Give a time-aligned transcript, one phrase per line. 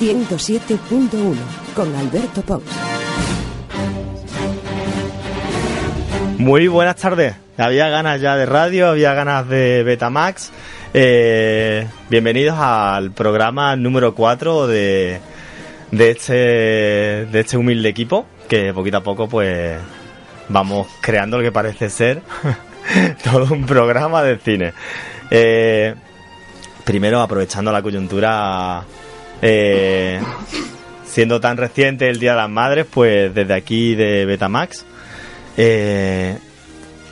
[0.00, 1.34] 107.1,
[1.74, 2.62] con Alberto Pons.
[6.38, 7.34] Muy buenas tardes.
[7.56, 10.52] Había ganas ya de radio, había ganas de Betamax.
[10.94, 15.20] Eh, bienvenidos al programa número 4 de,
[15.90, 19.78] de, este, de este humilde equipo que poquito a poco pues
[20.48, 22.22] vamos creando lo que parece ser
[23.24, 24.72] todo un programa de cine.
[25.30, 25.94] Eh,
[26.84, 28.84] primero, aprovechando la coyuntura,
[29.42, 30.20] eh,
[31.06, 34.84] siendo tan reciente el Día de las Madres, pues desde aquí de Betamax,
[35.56, 36.38] eh,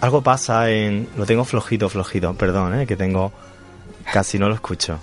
[0.01, 1.09] algo pasa en...
[1.17, 3.33] Lo tengo flojito, flojito, perdón, eh, que tengo...
[4.13, 5.01] Casi no lo escucho.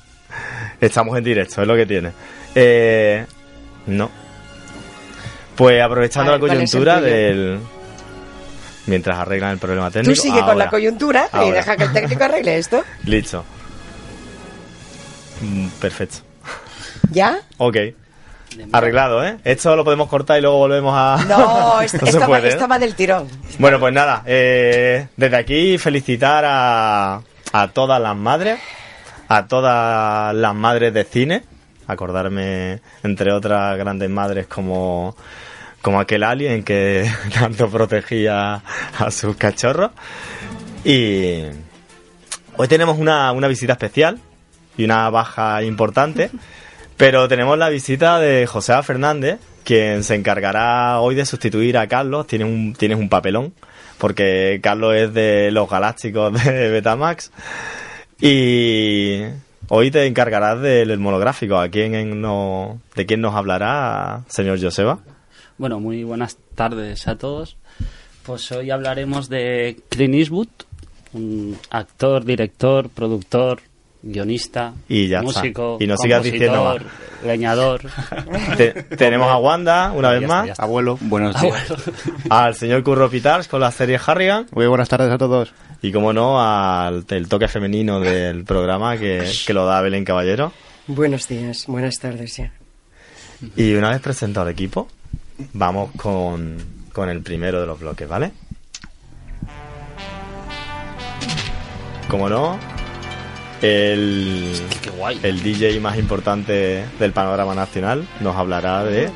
[0.80, 2.10] Estamos en directo, es lo que tiene.
[2.54, 3.24] Eh,
[3.86, 4.10] no.
[5.54, 7.58] Pues aprovechando ver, la ¿cuál es el coyuntura del...
[8.86, 10.14] Mientras arreglan el problema técnico.
[10.14, 10.70] Tú sigue con la ahora.
[10.70, 11.56] coyuntura y Ahora.
[11.56, 12.84] deja que el técnico arregle esto.
[13.04, 13.44] Listo.
[15.40, 16.18] Mm, Perfecto.
[17.14, 17.38] ¿Ya?
[17.58, 17.76] Ok.
[18.72, 19.38] Arreglado, ¿eh?
[19.44, 21.24] Esto lo podemos cortar y luego volvemos a...
[21.26, 22.66] No, esto, No va, puede, ¿eh?
[22.66, 23.28] va del tirón.
[23.58, 27.20] Bueno, pues nada, eh, desde aquí felicitar a,
[27.52, 28.60] a todas las madres,
[29.28, 31.42] a todas las madres de cine,
[31.86, 35.16] acordarme entre otras grandes madres como,
[35.82, 38.62] como aquel alien que tanto protegía
[38.98, 39.90] a sus cachorros.
[40.84, 41.42] Y
[42.56, 44.18] hoy tenemos una, una visita especial
[44.76, 46.30] y una baja importante,
[46.96, 52.26] pero tenemos la visita de José Fernández, quien se encargará hoy de sustituir a Carlos.
[52.26, 53.52] Tienes un, tienes un papelón,
[53.98, 57.30] porque Carlos es de los Galácticos de Betamax.
[58.20, 59.20] Y
[59.68, 61.58] hoy te encargarás del monográfico.
[61.58, 65.00] ¿A quién no- ¿De quién nos hablará, señor Joseba?
[65.58, 67.56] Bueno, muy buenas tardes a todos.
[68.24, 70.48] Pues hoy hablaremos de Clint Eastwood,
[71.12, 73.60] un actor, director, productor,
[74.06, 75.40] guionista, Y ya está.
[75.40, 76.76] músico, Y no sigas diciendo
[77.24, 77.80] leñador.
[78.56, 80.48] Te- tenemos a Wanda, una vez más.
[80.50, 80.62] está.
[80.64, 81.72] Abuelo, buenos días.
[82.30, 84.46] Al señor Curro Pitars con la serie Harrigan.
[84.52, 85.52] Muy buenas tardes a todos.
[85.80, 90.52] Y como no, al el toque femenino del programa que, que lo da Belén Caballero.
[90.86, 92.52] Buenos días, buenas tardes ya.
[93.56, 94.88] Y una vez presentado el equipo,
[95.54, 96.56] vamos con,
[96.92, 98.32] con el primero de los bloques, ¿vale?
[102.08, 102.58] Como no,
[103.62, 105.20] el, Qué guay.
[105.22, 109.10] el DJ más importante del panorama nacional nos hablará de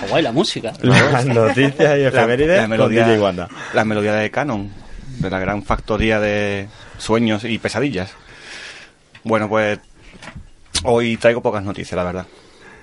[0.00, 0.72] Qué guay la música.
[0.82, 3.48] las noticias y efemérides con DJ Wanda.
[3.72, 4.70] la melodía de Canon,
[5.18, 6.68] de la gran factoría de
[6.98, 8.12] sueños y pesadillas.
[9.22, 9.78] Bueno, pues
[10.84, 12.26] hoy traigo pocas noticias, la verdad.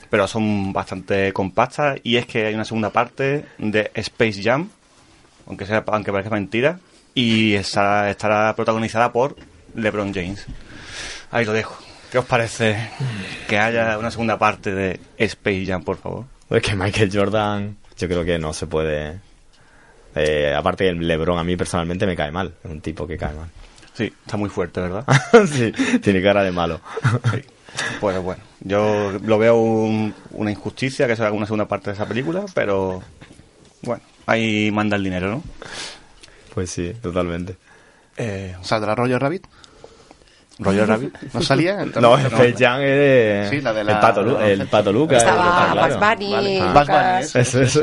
[0.09, 4.69] Pero son bastante compactas y es que hay una segunda parte de Space Jam,
[5.47, 6.79] aunque sea aunque parezca mentira,
[7.13, 9.35] y estará, estará protagonizada por
[9.75, 10.45] LeBron James.
[11.31, 11.77] Ahí lo dejo.
[12.11, 12.89] ¿Qué os parece
[13.47, 16.25] que haya una segunda parte de Space Jam, por favor?
[16.49, 19.19] Es que Michael Jordan, yo creo que no se puede.
[20.15, 22.53] eh, aparte del LeBron, a mí personalmente me cae mal.
[22.63, 23.49] Es un tipo que cae mal.
[23.93, 25.05] Sí, está muy fuerte, ¿verdad?
[25.47, 25.71] sí,
[26.01, 26.81] tiene cara de malo.
[27.31, 27.41] Sí.
[28.01, 31.93] Pues bueno, yo lo veo un- una injusticia que se haga una segunda parte de
[31.95, 33.01] esa película, pero
[33.83, 35.43] bueno, ahí manda el dinero, ¿no?
[36.53, 37.55] Pues sí, totalmente.
[38.17, 39.47] Eh, ¿Saldrá Roger Rabbit?
[40.61, 41.15] Roger Rabbit.
[41.33, 41.85] ¿No salía?
[41.99, 45.17] No, Space Jam es Sí, la de la- el pato, Lu- el pato Lucas.
[45.23, 45.73] Estaba.
[45.87, 46.59] Bugs Bunny.
[46.61, 47.39] Bugs Bunny, eso.
[47.39, 47.81] Eso, eso.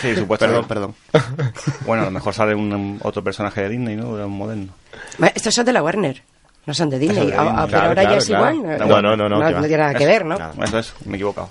[0.00, 0.66] Sí, supuestamente.
[0.68, 1.52] Perdón, perdón.
[1.86, 4.16] Bueno, a lo mejor sale un, otro personaje de Disney, ¿no?
[4.16, 4.72] De un moderno.
[5.34, 6.22] Estos son de la Warner,
[6.66, 7.26] no son de Disney.
[7.26, 8.54] de Ah, ah, Disney, pero ahora claro, ya es claro.
[8.54, 8.78] igual.
[8.78, 10.38] No, no, no, no, No, tiene nada que ver, ¿no?
[10.38, 10.54] Nada.
[10.64, 11.50] Eso es, me he equivocado.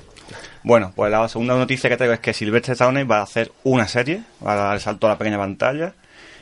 [0.64, 3.88] Bueno, pues la segunda noticia que traigo es que Sylvester Stallone va a hacer una
[3.88, 5.94] serie, va a dar el salto a la pequeña pantalla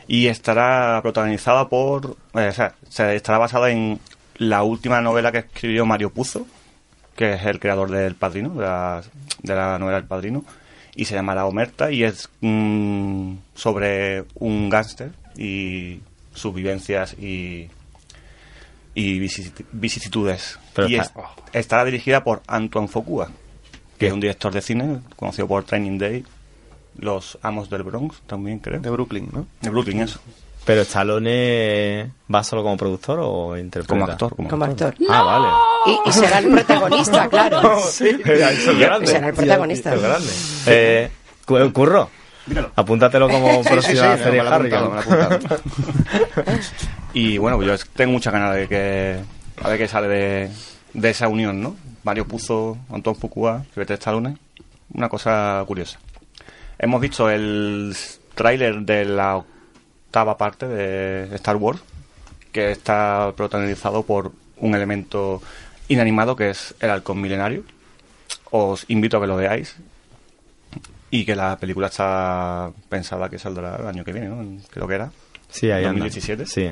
[0.08, 3.98] y estará protagonizada por, eh, o sea, se- estará basada en
[4.40, 6.46] la última novela que escribió Mario Puzo,
[7.16, 9.04] que es el creador del Padrino, de la,
[9.44, 10.44] de la novela El Padrino,
[10.96, 16.00] y se llamará Omerta y es mm, sobre un gángster y
[16.34, 17.70] sus vivencias y
[18.96, 20.60] y vicisit- vicisitudes.
[20.74, 21.20] Pero y está-
[21.54, 23.30] es- estará dirigida por Antoine Fuqua,
[23.98, 26.24] que es un director de cine conocido por Training Day,
[26.98, 28.80] Los Amos del Bronx, también creo.
[28.82, 29.48] De Brooklyn, ¿no?
[29.62, 30.20] De Brooklyn, eso.
[30.70, 33.88] Pero Stallone va solo como productor o interpreta?
[33.92, 34.90] Como actor, como, Como actor.
[34.90, 35.08] actor.
[35.10, 35.48] Ah, vale.
[36.06, 37.80] Y, y será el protagonista, claro.
[37.88, 39.08] Eso es grande.
[39.08, 39.90] Será el protagonista.
[39.96, 40.32] Eso es grande.
[40.68, 41.10] Eh,
[41.46, 42.12] Cu- Curro,
[42.76, 44.72] apúntatelo como próxima Sí, sí, no, serie Harry.
[47.14, 49.20] Y bueno, pues yo tengo muchas ganas de que
[49.64, 50.52] a ver qué sale de,
[50.94, 51.76] de esa unión, ¿no?
[52.04, 54.38] Mario Puzo, Antón Fukua, Sylvester Stallone.
[54.94, 56.00] Una cosa curiosa.
[56.78, 57.96] Hemos visto el
[58.36, 59.44] tráiler de la
[60.10, 61.80] octava parte de Star Wars,
[62.52, 65.42] que está protagonizado por un elemento
[65.88, 67.64] inanimado que es el halcón milenario.
[68.50, 69.76] Os invito a que lo veáis.
[71.12, 74.46] Y que la película está pensada que saldrá el año que viene, ¿no?
[74.70, 75.12] Creo que era.
[75.50, 76.06] Sí, ahí anda.
[76.06, 76.46] 2017.
[76.46, 76.72] Sí.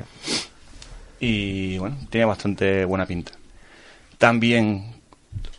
[1.20, 3.32] Y bueno, tiene bastante buena pinta.
[4.16, 4.94] También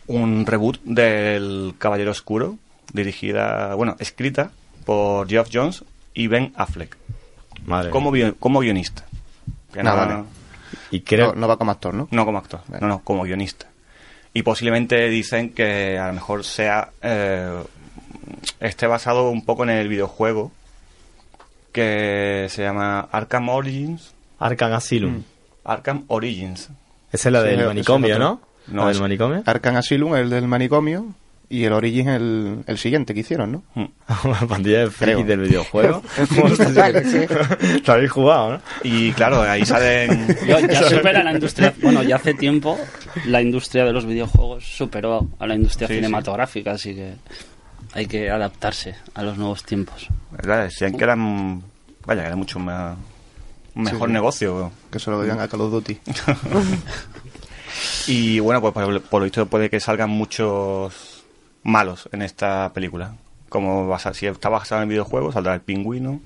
[0.06, 2.58] un reboot del Caballero Oscuro,
[2.92, 4.50] dirigida, bueno, escrita
[4.84, 5.84] por Geoff Jones
[6.14, 6.96] y Ben Affleck,
[7.66, 9.04] Madre como, como guionista.
[9.72, 10.24] Que no, vale.
[10.90, 11.34] Y creo...
[11.34, 12.08] No, no va como actor, ¿no?
[12.10, 13.66] no como actor, no, no, como guionista.
[14.34, 17.62] Y posiblemente dicen que a lo mejor sea eh,
[18.60, 20.52] esté basado un poco en el videojuego
[21.72, 24.12] que se llama Arkham Origins.
[24.38, 25.22] Arkham Asylum.
[25.64, 26.68] Arkham Origins.
[27.12, 28.18] Esa es la Sí, del manicomio.
[28.18, 28.40] ¿no?
[28.68, 29.42] No, ¿La del ese- manicomio?
[29.46, 31.06] Arkham Asylum, el del manicomio,
[31.52, 33.62] y el Origin el, el siguiente que hicieron, ¿no?
[33.74, 33.84] Mm.
[34.28, 35.26] La pandilla de frikis Creo.
[35.26, 36.02] del videojuego.
[37.86, 38.60] Lo habéis jugado, ¿no?
[38.84, 41.74] Y claro, ahí salen Yo- ya supera la industria.
[41.82, 42.78] Bueno, ya hace tiempo
[43.26, 47.14] la industria de los videojuegos superó a la industria Sí, cinematográfica, así que
[47.92, 50.06] hay que adaptarse a los nuevos tiempos.
[50.30, 50.62] ¿verdad?
[50.64, 51.62] Decían que eran,
[52.06, 52.96] vaya, que era mucho más,
[53.74, 54.12] un mejor Sí.
[54.12, 54.70] negocio.
[54.90, 55.98] Que se lo digan a Call of Duty.
[58.06, 61.09] Y bueno, pues por, por lo visto puede que salgan muchos
[61.62, 63.14] malos en esta película.
[63.48, 66.20] Como basa, si está basada en videojuegos, saldrá el pingüino,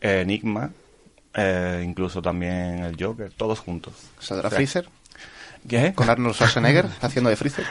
[0.00, 0.70] eh, Enigma,
[1.34, 3.94] eh, incluso también el Joker, todos juntos.
[4.18, 4.88] ¿Saldrá O sea, Freezer?
[5.66, 5.92] ¿Qué?
[5.94, 7.64] Con Arnold Schwarzenegger haciendo de Freezer.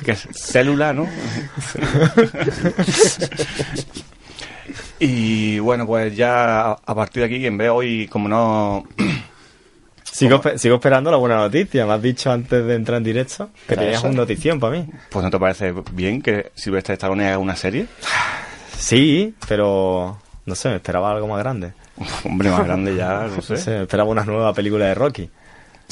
[0.04, 1.08] que es célula, ¿no?
[4.98, 8.86] y bueno, pues ya a, partir de aquí, en vez hoy, como no...
[10.12, 11.86] Sigo, sigo esperando la buena noticia.
[11.86, 14.08] Me has dicho antes de entrar en directo que ¿Era tenías esa?
[14.08, 14.86] una notición para mí.
[15.08, 17.86] Pues ¿no te parece bien que Sylvester Stallone haga una serie?
[18.76, 21.72] Sí, pero no sé, me esperaba algo más grande.
[22.24, 23.56] Hombre, más grande ya, no No sé.
[23.56, 25.30] sé, me esperaba una nueva película de Rocky.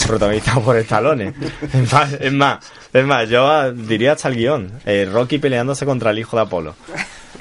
[0.06, 1.34] Protagonizada por Stallone.
[1.72, 4.72] Es más, es más, es más, yo diría hasta el guion.
[4.86, 6.76] eh, Rocky peleándose contra el hijo de Apolo.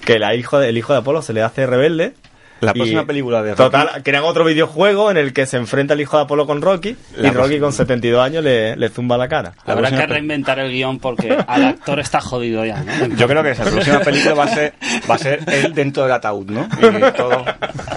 [0.04, 2.14] Que la hijo de- el hijo de Apolo se le hace rebelde.
[2.62, 3.64] La y- próxima película de Rocky...
[3.64, 6.96] Total, crean otro videojuego en el que se enfrenta el hijo de Apolo con Rocky
[7.16, 9.54] La y Rocky con 72 años le, le zumba la cara.
[9.66, 12.84] La Habrá que reinventar el guion porque al actor está jodido ya.
[12.84, 13.16] ¿no?
[13.16, 14.74] Yo creo que esa próxima película va a ser
[15.10, 16.68] va a ser él dentro del ataúd, ¿no?
[16.82, 17.46] Y todo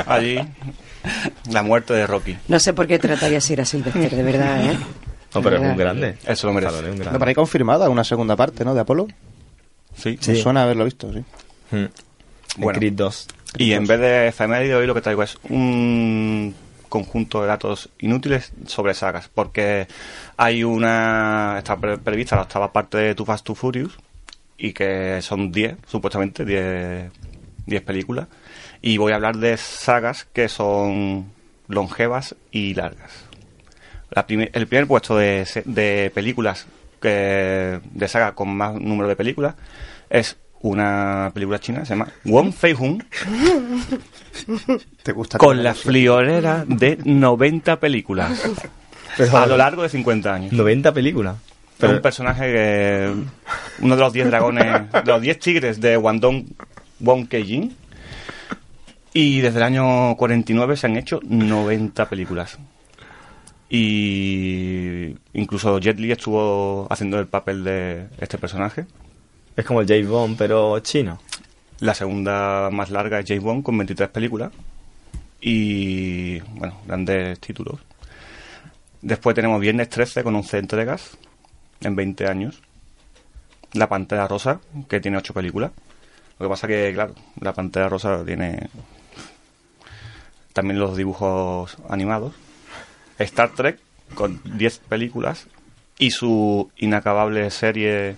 [0.06, 0.38] allí
[1.50, 2.36] la muerte de Rocky.
[2.48, 4.78] No sé por qué trataría así a Silvestre, de verdad, ¿eh?
[5.34, 5.94] No, pero es De un verdad.
[5.94, 6.18] grande.
[6.26, 6.76] Eso lo merece.
[6.80, 7.18] Un Me grande.
[7.18, 8.74] parece confirmada una segunda parte, ¿no?
[8.74, 9.06] De Apolo.
[9.96, 10.18] Sí.
[10.26, 11.24] Me suena haberlo visto, sí.
[11.70, 11.84] Mm.
[12.56, 12.78] Bueno.
[12.78, 13.26] Creed 2.
[13.58, 16.54] Y en vez de efeméride hoy lo que traigo es un
[16.88, 19.86] conjunto de datos inútiles sobre sagas, porque
[20.36, 23.98] hay una está pre- prevista la octava parte de Too Fast Too Furious
[24.58, 27.10] y que son 10, supuestamente 10
[27.66, 28.26] 10 películas
[28.82, 31.26] y voy a hablar de sagas que son
[31.68, 33.12] longevas y largas.
[34.10, 36.66] La prime- el primer puesto de, de películas
[37.00, 39.54] que, de saga con más número de películas
[40.08, 43.02] es una película china, se llama Wong Fei Hung,
[45.02, 45.38] ¿Te gusta?
[45.38, 48.42] con la friolera de 90 películas
[49.16, 50.52] Pero- a lo largo de 50 años.
[50.52, 51.36] 90 películas.
[51.80, 53.14] Es un personaje que.
[53.80, 54.92] Uno de los 10 dragones.
[54.92, 56.44] De los 10 tigres de Guangdong
[56.98, 57.74] Wong Keijing.
[59.14, 62.58] Y desde el año 49 se han hecho 90 películas.
[63.70, 65.16] Y.
[65.32, 68.84] Incluso Jet Li estuvo haciendo el papel de este personaje.
[69.56, 71.18] Es como el James Bond, pero chino.
[71.80, 74.52] La segunda más larga es James Bond con 23 películas.
[75.40, 76.40] Y.
[76.40, 77.80] Bueno, grandes títulos.
[79.02, 81.16] Después tenemos Viernes 13 con 11 entregas
[81.80, 82.62] en 20 años.
[83.72, 85.72] La Pantera Rosa, que tiene 8 películas.
[86.38, 88.68] Lo que pasa que, claro, la Pantera Rosa tiene
[90.52, 92.34] también los dibujos animados.
[93.18, 93.78] Star Trek,
[94.14, 95.46] con 10 películas.
[95.98, 98.16] Y su inacabable serie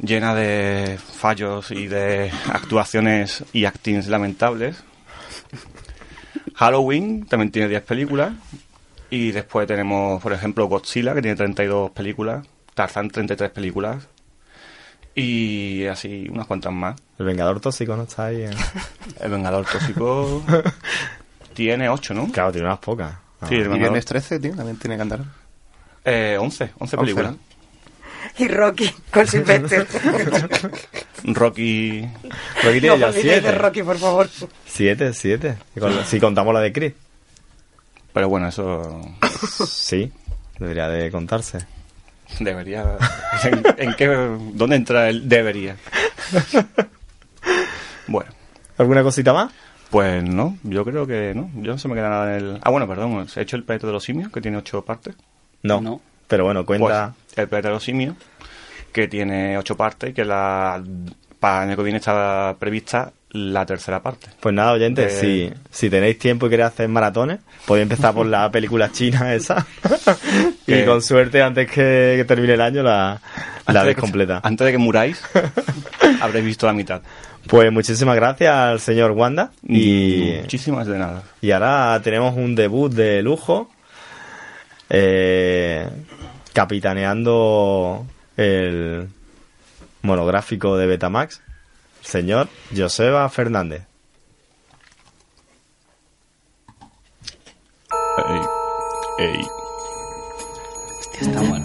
[0.00, 4.76] llena de fallos y de actuaciones y actings lamentables.
[6.54, 8.32] Halloween también tiene 10 películas.
[9.10, 12.46] Y después tenemos, por ejemplo, Godzilla, que tiene 32 películas.
[12.74, 14.08] Tarzan, 33 películas.
[15.14, 16.96] Y así unas cuantas más.
[17.18, 18.42] El Vengador Tóxico no está ahí.
[18.42, 18.54] en-
[19.20, 20.42] El Vengador Tóxico
[21.54, 22.32] tiene 8, ¿no?
[22.32, 23.12] Claro, tiene unas pocas.
[23.40, 23.46] Ah.
[23.48, 23.78] Sí, el Y Vengador.
[23.80, 25.20] Viernes 13, tío, también tiene que andar.
[26.04, 27.34] Eh, 11, 11 películas.
[28.38, 29.86] Y Rocky con Sylvester.
[31.24, 32.02] Rocky.
[32.62, 33.40] Rocky tiene no ya siete.
[33.42, 34.28] de Rocky, por favor.
[34.66, 35.56] Siete, siete.
[35.78, 36.92] Con- Si contamos la de Chris.
[38.12, 39.00] Pero bueno, eso
[39.68, 40.12] Sí,
[40.58, 41.58] debería de contarse.
[42.40, 42.96] debería.
[43.44, 44.06] ¿En, en qué,
[44.54, 45.76] ¿Dónde entra el debería?
[48.06, 48.30] Bueno,
[48.78, 49.52] ¿Alguna cosita más?
[49.90, 51.50] pues no, yo creo que no.
[51.62, 52.58] Yo no se me queda nada en el.
[52.62, 55.14] Ah, bueno, perdón, he hecho el planeta de los simios, que tiene 8 partes.
[55.62, 55.80] No.
[55.80, 56.00] No.
[56.28, 57.12] Pero bueno, cuenta.
[57.26, 58.14] Pues, el planeta de los simios,
[58.92, 60.82] que tiene 8 partes que la
[61.40, 64.28] para el año que viene está prevista la tercera parte.
[64.40, 68.26] Pues nada, oyentes, Eh, si, si tenéis tiempo y queréis hacer maratones, podéis empezar por
[68.26, 69.66] la película china esa.
[70.66, 73.20] y con suerte, antes que, que termine el año, la,
[73.66, 74.40] la que- completa.
[74.44, 75.20] Antes de que muráis,
[76.22, 77.02] habréis visto la mitad.
[77.48, 79.50] Pues muchísimas gracias al señor Wanda.
[79.68, 81.24] Y, Muchísimas de nada.
[81.42, 83.68] y ahora tenemos un debut de lujo.
[84.88, 85.88] eh,
[86.54, 88.06] capitaneando
[88.38, 89.08] el
[90.02, 91.42] monográfico de Betamax,
[92.00, 93.82] señor Joseba Fernández.
[99.18, 99.46] Ey, ey.
[101.20, 101.64] Está bueno.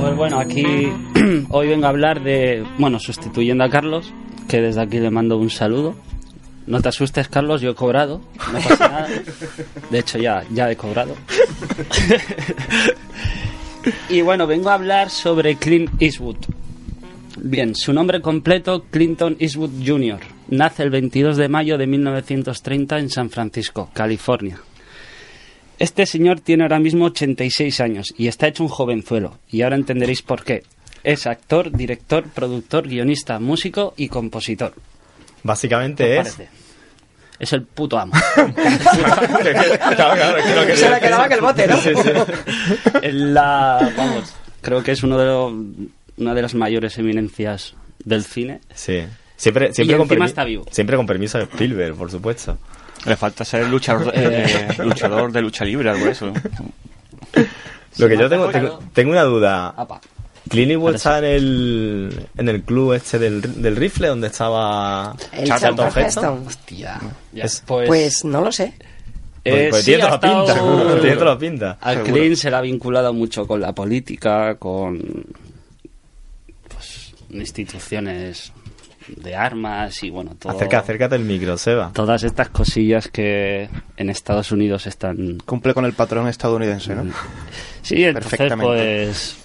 [0.00, 0.64] Pues bueno, aquí
[1.50, 4.12] hoy vengo a hablar de, bueno, sustituyendo a Carlos,
[4.48, 5.94] que desde aquí le mando un saludo.
[6.70, 8.20] No te asustes, Carlos, yo he cobrado,
[8.52, 9.08] no pasa nada.
[9.90, 11.16] De hecho, ya, ya he cobrado.
[14.10, 16.36] Y bueno, vengo a hablar sobre Clint Eastwood.
[17.38, 20.20] Bien, su nombre completo, Clinton Eastwood Jr.
[20.48, 24.60] Nace el 22 de mayo de 1930 en San Francisco, California.
[25.78, 30.20] Este señor tiene ahora mismo 86 años y está hecho un jovenzuelo, y ahora entenderéis
[30.20, 30.62] por qué.
[31.02, 34.74] Es actor, director, productor, guionista, músico y compositor.
[35.42, 36.18] Básicamente ¿Qué es.
[36.18, 36.48] parece?
[37.38, 38.12] Es el puto amo.
[38.34, 41.76] claro, claro, que Se le quedaba que el bote, ¿no?
[41.78, 42.10] Sí, sí.
[43.12, 45.52] La, vamos, creo que es uno de los-
[46.18, 48.60] una de las mayores eminencias del cine.
[48.74, 49.04] Sí.
[49.36, 50.66] Siempre, siempre, Y con permi- está vivo.
[50.70, 52.58] siempre con permiso de Spielberg, por supuesto.
[53.06, 56.26] Le falta ser luchador, eh, luchador de lucha libre, algo de eso.
[56.26, 56.32] Lo
[58.08, 58.50] que Sí, yo tengo,
[58.92, 59.68] tengo una duda.
[59.76, 59.98] Apa.
[60.50, 65.46] Clint Eastwood está en el, en el club este del, del rifle donde estaba El
[65.48, 66.04] Charlton Heston.
[66.04, 66.46] Heston.
[66.46, 67.00] Hostia.
[67.32, 68.74] Ya, Es- pues, Pues no lo sé.
[69.44, 71.78] eh, Pues- pues sí, tiene toda la pinta, estado- tiene toda la pinta.
[71.80, 72.12] A Seguro.
[72.12, 75.24] Clint se le ha vinculado mucho con la política, con
[76.68, 78.52] pues, instituciones
[79.08, 81.90] de armas y bueno, todo, Acerca, acércate el micro, Seba.
[81.92, 85.38] todas estas cosillas que en Estados Unidos están...
[85.44, 87.04] Cumple con el patrón estadounidense, ¿no?
[87.82, 89.06] Sí, entonces Perfectamente.
[89.06, 89.36] pues...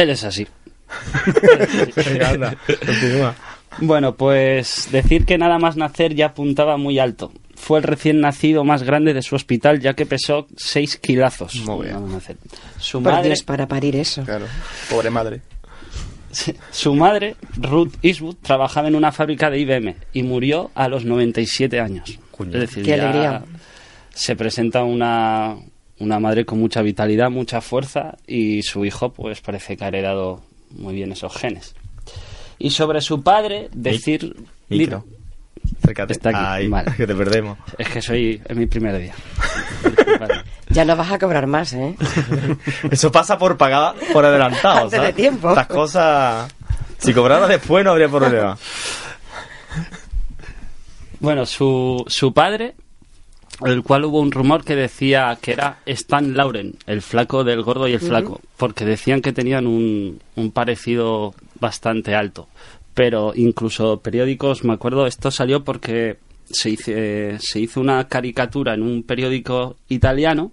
[0.00, 0.46] Él es así.
[1.96, 3.34] Venga, anda, continúa.
[3.80, 7.32] Bueno, pues decir que nada más nacer ya apuntaba muy alto.
[7.56, 11.56] Fue el recién nacido más grande de su hospital ya que pesó 6 kilazos.
[11.66, 11.94] Muy bien.
[11.94, 12.36] Nada más nacer.
[12.78, 14.22] Su Por madre, Dios, para parir eso.
[14.24, 14.46] Claro.
[14.88, 15.40] Pobre madre.
[16.70, 21.80] su madre, Ruth Eastwood, trabajaba en una fábrica de IBM y murió a los 97
[21.80, 22.18] años.
[22.38, 23.42] Es decir, Qué alegría.
[24.14, 25.56] se presenta una,
[26.00, 30.40] una madre con mucha vitalidad, mucha fuerza y su hijo pues parece que ha heredado
[30.70, 31.74] muy bien esos genes.
[32.58, 34.34] Y sobre su padre, decir...
[34.68, 35.04] Micro.
[35.82, 36.12] Acércate.
[36.12, 36.92] Está aquí, vale.
[36.96, 37.58] que te perdemos.
[37.78, 38.42] Es que soy...
[38.44, 39.14] es mi primer día.
[40.18, 40.42] Vale.
[40.70, 41.94] Ya no vas a cobrar más, ¿eh?
[42.90, 45.14] Eso pasa por pagar por adelantado, Antes de ¿sabes?
[45.14, 45.50] tiempo.
[45.50, 46.54] Estas cosas...
[46.98, 48.58] Si cobrara después no habría problema.
[51.20, 52.74] Bueno, su, su padre,
[53.64, 57.88] el cual hubo un rumor que decía que era Stan Lauren, el flaco del gordo
[57.88, 62.48] y el flaco, porque decían que tenían un, un parecido bastante alto.
[62.94, 66.18] Pero incluso periódicos, me acuerdo, esto salió porque
[66.50, 70.52] se hizo, eh, se hizo una caricatura en un periódico italiano,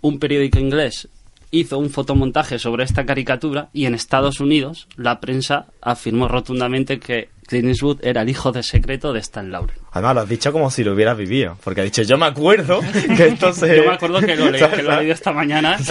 [0.00, 1.08] un periódico inglés
[1.54, 7.28] hizo un fotomontaje sobre esta caricatura y en Estados Unidos la prensa afirmó rotundamente que
[7.46, 9.76] Clint Eastwood era el hijo de secreto de Stan Lauren.
[9.92, 11.56] Además, lo has dicho como si lo hubieras vivido.
[11.62, 12.80] Porque ha dicho, yo me acuerdo
[13.16, 13.76] que esto se...
[13.76, 14.76] Yo me acuerdo que lo, leí, ¿Sabes?
[14.76, 15.76] que lo he leído esta mañana.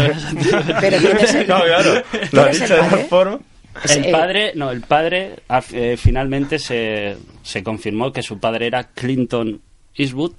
[0.82, 1.94] Pero ¿quién es el, No, claro.
[1.96, 3.40] Lo ¿quién has dicho el de esa forma.
[3.90, 8.68] El Eh, padre, no, el padre af- eh, finalmente se, se confirmó que su padre
[8.68, 9.60] era Clinton
[9.96, 10.34] Eastwood,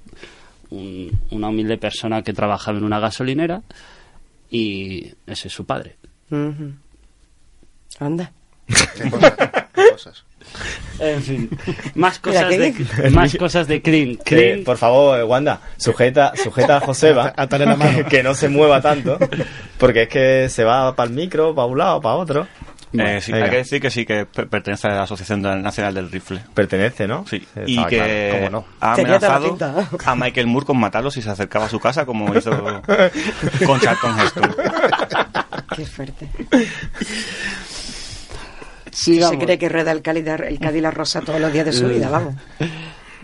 [0.69, 3.61] un- una humilde persona que trabajaba en una gasolinera
[4.49, 5.95] y ese es su padre.
[6.31, 6.71] Ujú.
[7.99, 8.31] Anda.
[8.67, 9.69] Qué cosa.
[9.91, 10.23] Cosas.
[10.99, 11.49] En fin,
[11.95, 14.11] más cosas, ¿qué de, más cosas de Clean.
[14.11, 17.97] Eh, Clean por favor, eh, Wanda, sujeta, sujeta a Joseba, Atale la mano.
[17.97, 19.17] que, que no se mueva tanto,
[19.77, 22.47] porque es que se va para el micro, para un lado, para otro.
[22.97, 26.09] Eh, sí, hay que decir que sí que per- pertenece a la Asociación Nacional del
[26.09, 26.39] Rifle.
[26.53, 27.25] Pertenece, ¿no?
[27.27, 28.65] Sí, Estaba y que claro, ¿cómo no?
[28.79, 29.57] ha amenazado
[30.05, 32.51] a Michael Moore con matarlo si se acercaba a su casa, como hizo
[33.65, 34.55] con Charlton Heston.
[35.75, 36.29] Qué fuerte.
[38.95, 39.37] Sigamos.
[39.37, 42.09] Se cree que rueda el Cadillac, el Cadillac rosa todos los días de su vida,
[42.09, 42.35] vamos.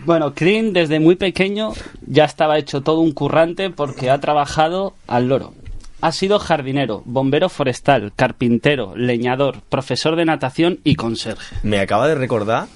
[0.04, 1.74] Bueno, Clean desde muy pequeño
[2.04, 5.54] ya estaba hecho todo un currante porque ha trabajado al loro.
[6.00, 11.54] Ha sido jardinero, bombero forestal, carpintero, leñador, profesor de natación y conserje.
[11.62, 12.66] Me acaba de recordar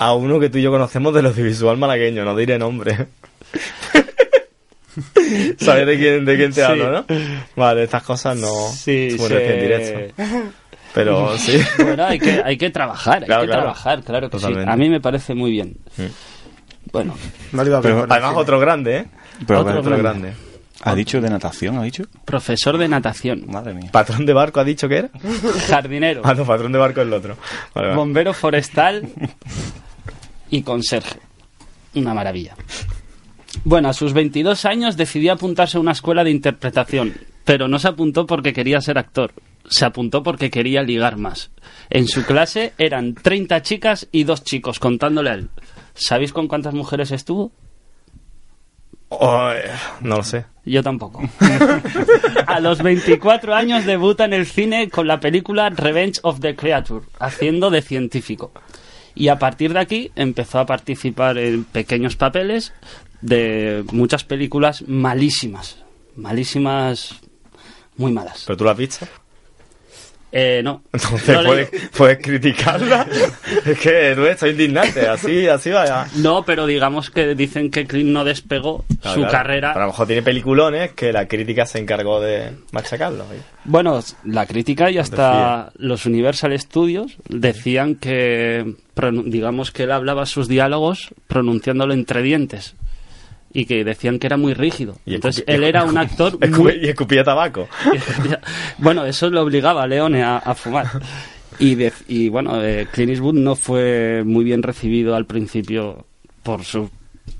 [0.00, 3.06] a uno que tú y yo conocemos del audiovisual malagueño, no diré nombre.
[5.58, 6.60] ¿Sabes de quién, de quién te Sí.
[6.62, 7.04] hablo, no?
[7.54, 10.22] Vale, estas cosas no Sí, en directo.
[10.96, 11.58] Pero sí.
[11.78, 13.62] Bueno, hay que, hay que trabajar, hay Claro, que claro.
[13.64, 14.64] trabajar, claro que Totalmente.
[14.64, 14.72] sí.
[14.72, 15.76] A mí me parece muy bien.
[16.90, 17.14] Bueno,
[17.52, 19.06] No le iba a Pero Además, otro grande, ¿eh?
[19.46, 20.32] Pero, Otro Otro grande.
[20.82, 21.76] ¿Ha dicho de natación?
[21.78, 22.04] ¿Ha dicho?
[22.24, 23.90] profesor de natación, Madre mía.
[23.92, 25.10] ¿Patrón de barco ha dicho que era?
[25.68, 27.36] jardinero, Ah, no, patrón de barco es el otro.
[27.74, 27.96] Vale, vale.
[27.98, 29.06] bombero forestal
[30.50, 31.18] y conserje.
[31.94, 32.54] Una maravilla.
[33.64, 37.88] Bueno, a sus 22 años decidió apuntarse a una escuela de interpretación, pero no se
[37.88, 39.32] apuntó porque quería ser actor.
[39.68, 41.50] Se apuntó porque quería ligar más.
[41.90, 45.50] En su clase eran 30 chicas y dos chicos, contándole a él.
[45.94, 47.52] ¿Sabéis con cuántas mujeres estuvo?
[49.08, 49.50] Oh,
[50.00, 50.46] no lo sé.
[50.64, 51.22] Yo tampoco.
[52.46, 57.06] A los 24 años debuta en el cine con la película Revenge of the Creature,
[57.20, 58.52] haciendo de científico.
[59.14, 62.72] Y a partir de aquí empezó a participar en pequeños papeles
[63.20, 65.78] de muchas películas malísimas.
[66.16, 67.14] Malísimas,
[67.96, 68.44] muy malas.
[68.46, 69.06] ¿Pero tú lo has visto?
[70.38, 70.82] Eh, no.
[70.92, 73.06] Entonces No, puedes, puedes criticarla.
[73.64, 75.08] es que tú estoy indignante.
[75.08, 76.06] Así, así vaya.
[76.16, 79.32] no, pero digamos que dicen que Clint no despegó Claro, su claro.
[79.32, 79.72] carrera.
[79.72, 83.24] Pero a lo mejor tiene peliculones que la crítica se encargó de machacarlo.
[83.32, 83.40] ¿eh?
[83.64, 88.74] Bueno, la crítica y hasta los Universal Studios decían que,
[89.24, 92.74] digamos que él hablaba sus diálogos pronunciándolo entre dientes
[93.58, 94.98] y que decían que era muy rígido.
[95.06, 96.74] Y Entonces él era un actor muy...
[96.82, 97.68] Y escupía tabaco.
[98.78, 100.86] bueno, eso le obligaba a Leone a, a fumar.
[101.58, 106.04] Y, de- y bueno, eh, Clint Eastwood no fue muy bien recibido al principio
[106.42, 106.90] por su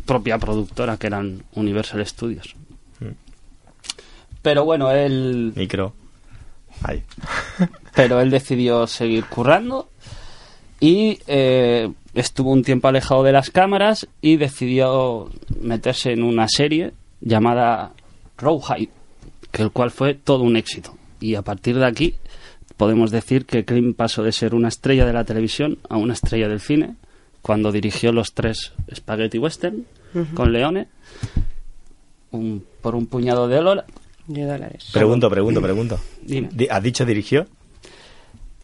[0.06, 2.56] propia productora, que eran Universal Studios.
[3.00, 3.08] Mm.
[4.40, 5.92] Pero bueno, él Micro.
[6.82, 7.02] Ahí.
[7.94, 9.90] pero él decidió seguir currando
[10.80, 16.92] y eh, estuvo un tiempo alejado de las cámaras y decidió meterse en una serie
[17.20, 17.92] llamada
[18.38, 18.90] Rawhide,
[19.52, 20.96] que el cual fue todo un éxito.
[21.20, 22.14] Y a partir de aquí
[22.76, 26.48] podemos decir que Clint pasó de ser una estrella de la televisión a una estrella
[26.48, 26.96] del cine
[27.42, 29.86] cuando dirigió los tres Spaghetti Western
[30.34, 30.88] con Leone
[32.32, 33.90] un- por un puñado de dólares.
[34.26, 34.88] De dólares.
[34.92, 36.00] Pregunto, pregunto, pregunto.
[36.22, 36.48] Dime.
[36.52, 37.46] Di- ¿Has dicho dirigió?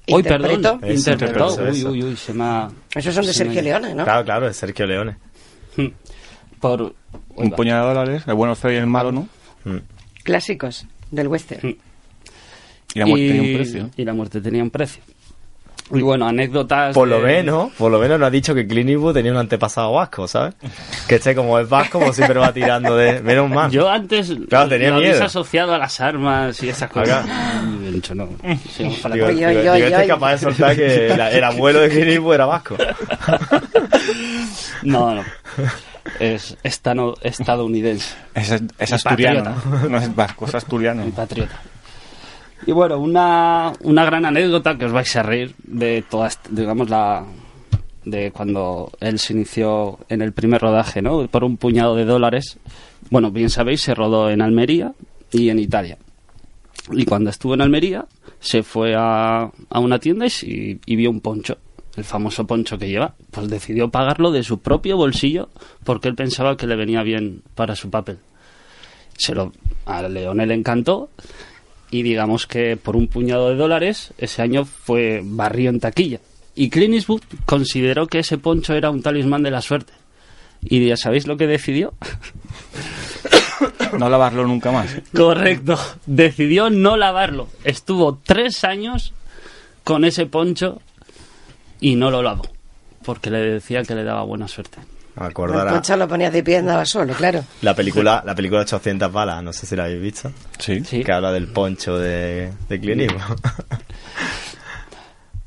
[0.09, 0.87] Uy, perdón, Interpretó.
[0.87, 1.47] Eso, interpretó.
[1.69, 2.69] eso, Uy, uy, uy, se me ha...
[2.95, 4.05] Esos son de se me- Sergio Leone, ¿no?
[4.05, 5.17] Claro, claro, es Sergio Leone.
[6.61, 6.83] Por...
[6.83, 6.93] Uy,
[7.37, 7.57] Un va.
[7.57, 9.29] puñado de dólares, el bueno, el feo y el malo, ¿no?
[9.65, 9.77] Mm.
[10.25, 11.77] Clásicos del western.
[12.95, 13.91] Y la muerte y, tenía un precio.
[13.97, 15.03] y la muerte tenía un precio.
[15.91, 16.95] Y bueno, anécdotas.
[16.95, 19.39] Por lo de- menos, por lo menos no ha dicho que Clint Eastwood tenía un
[19.39, 20.55] antepasado vasco, ¿sabes?
[21.07, 23.21] Que este como es vasco, pues siempre va tirando de...
[23.21, 23.71] Menos mal.
[23.71, 25.23] Yo antes Claro, tenía lo miedo.
[25.23, 27.27] asociado a las armas y esas cosas.
[27.83, 28.27] Y dicho, no,
[29.03, 29.39] para Digo, atrás.
[29.39, 32.35] Oye, digo, oye, este es capaz de soltar que la- el abuelo de Clint Eastwood
[32.35, 32.77] era vasco.
[34.83, 35.25] No, no.
[36.19, 38.15] Es estano- estadounidense.
[38.35, 39.89] Es, es Y asturiano, patriota.
[39.89, 39.99] ¿no?
[39.99, 41.05] Es vasco, es asturiano.
[41.05, 41.61] Mi patriota.
[42.67, 46.89] Y bueno, una, una gran anécdota que os vais a reír de toda, esta- digamos,
[46.89, 47.25] la
[48.05, 51.27] de cuando él se inició en el primer rodaje, ¿no?
[51.29, 52.59] Por un puñado de dólares.
[53.11, 54.93] Bueno, bien sabéis, se rodó en Almería
[55.33, 55.99] y en Italia.
[56.91, 58.07] Y cuando estuvo en Almería,
[58.41, 61.59] se fue a, a una tienda y, y vio un poncho,
[61.97, 63.15] el famoso poncho que lleva.
[63.31, 65.49] Pues decidió pagarlo de su propio bolsillo
[65.85, 68.19] porque él pensaba que le venía bien para su papel.
[69.17, 69.53] Se lo,
[69.87, 71.11] a Leone le encantó
[71.93, 76.21] y digamos que por un puñado de dólares ese año fue barrio en taquilla.
[76.55, 79.93] Y Clint Eastwood consideró que ese poncho era un talismán de la suerte.
[80.63, 81.95] Y ya sabéis lo que decidió.
[83.97, 84.97] No lavarlo nunca más.
[85.15, 85.79] Correcto.
[86.07, 87.49] Decidió no lavarlo.
[87.63, 89.13] Estuvo tres años
[89.85, 90.81] con ese poncho
[91.79, 92.43] y no lo lavó.
[93.05, 94.79] Porque le decía que le daba buena suerte.
[95.15, 97.45] Me El poncho lo ponías de pie y andaba solo, claro.
[97.61, 100.33] la película, la película 800 balas, no sé si la habéis visto.
[100.59, 100.83] Sí.
[100.85, 101.05] Sí.
[101.05, 103.39] Que habla del poncho de, de Clint Eastwood.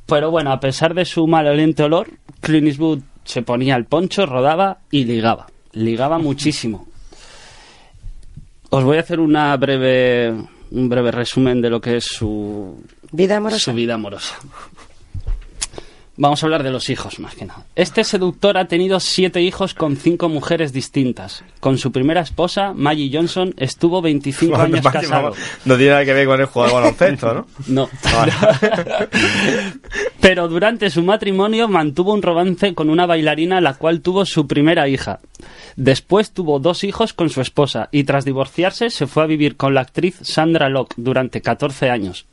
[0.05, 2.09] Pero bueno, a pesar de su maloliente olor,
[2.41, 5.47] Clint Eastwood se ponía el poncho, rodaba y ligaba.
[5.71, 6.87] Ligaba muchísimo.
[8.69, 10.31] Os voy a hacer una breve,
[10.71, 13.59] un breve resumen de lo que es su, Vida amorosa.
[13.59, 14.35] su vida amorosa.
[16.17, 17.65] Vamos a hablar de los hijos, más que nada.
[17.75, 21.43] Este seductor ha tenido siete hijos con cinco mujeres distintas.
[21.59, 25.33] Con su primera esposa, Maggie Johnson, estuvo 25 años casado.
[25.65, 27.47] No tiene nada que ver con el de baloncesto, ¿no?
[27.67, 27.89] No.
[30.21, 34.87] Pero durante su matrimonio mantuvo un romance con una bailarina la cual tuvo su primera
[34.87, 35.19] hija.
[35.75, 39.73] Después tuvo dos hijos con su esposa y tras divorciarse se fue a vivir con
[39.73, 42.25] la actriz Sandra Locke durante 14 años.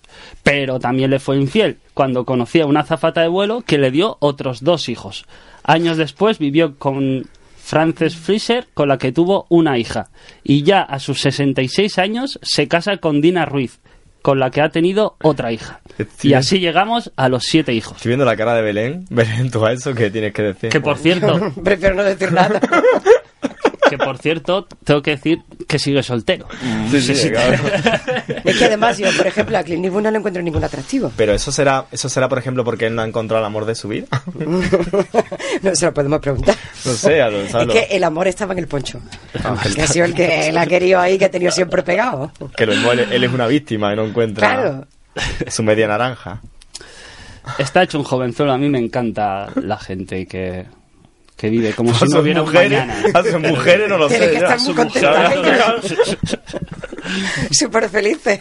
[0.43, 4.17] Pero también le fue infiel cuando conocía a una azafata de vuelo que le dio
[4.21, 5.27] otros dos hijos.
[5.65, 7.29] Años después vivió con
[7.63, 10.11] Frances Fisher, con la que tuvo una hija.
[10.43, 13.79] Y ya a sus 66 años se casa con Dina Ruiz,
[14.21, 15.81] con la que ha tenido otra hija.
[16.23, 17.97] Y así llegamos a los siete hijos.
[17.97, 19.05] Estoy viendo la cara de Belén.
[19.11, 20.71] Belén, tú a eso, ¿qué tienes que decir?
[20.71, 22.61] Que por cierto, Prefiero no decir nada.
[23.89, 26.47] que por cierto, tengo que decir que sigue soltero.
[26.91, 27.57] Sí, sí, claro.
[28.45, 31.13] Es que además yo, por ejemplo, a Clint Eastwood no le encuentro ningún atractivo.
[31.17, 33.75] Pero eso será, eso será, por ejemplo, porque él no ha encontrado el amor de
[33.75, 34.07] su vida.
[35.63, 36.57] No se lo podemos preguntar.
[36.85, 39.01] No sé, a lo- Es que el amor estaba en el poncho.
[39.45, 42.33] Ah, Que ha sido el que él ha querido ahí, que ha tenido siempre pegado.
[42.57, 44.87] Que lo mismo él, él es una víctima y no encuentra Claro.
[45.49, 46.41] su media naranja.
[47.59, 48.53] Está hecho un jovenzuelo.
[48.53, 50.67] A mí me encanta la gente que,
[51.37, 54.31] que vive como si no mujeres, a sus mujeres no lo Tiene sé.
[54.31, 55.75] que estar muy contenta
[57.51, 58.41] Súper felices.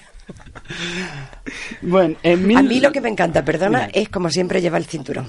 [1.82, 3.91] Bueno, en mil- A mí lo que me encanta, perdona, Mira.
[3.93, 5.27] es como siempre lleva el cinturón.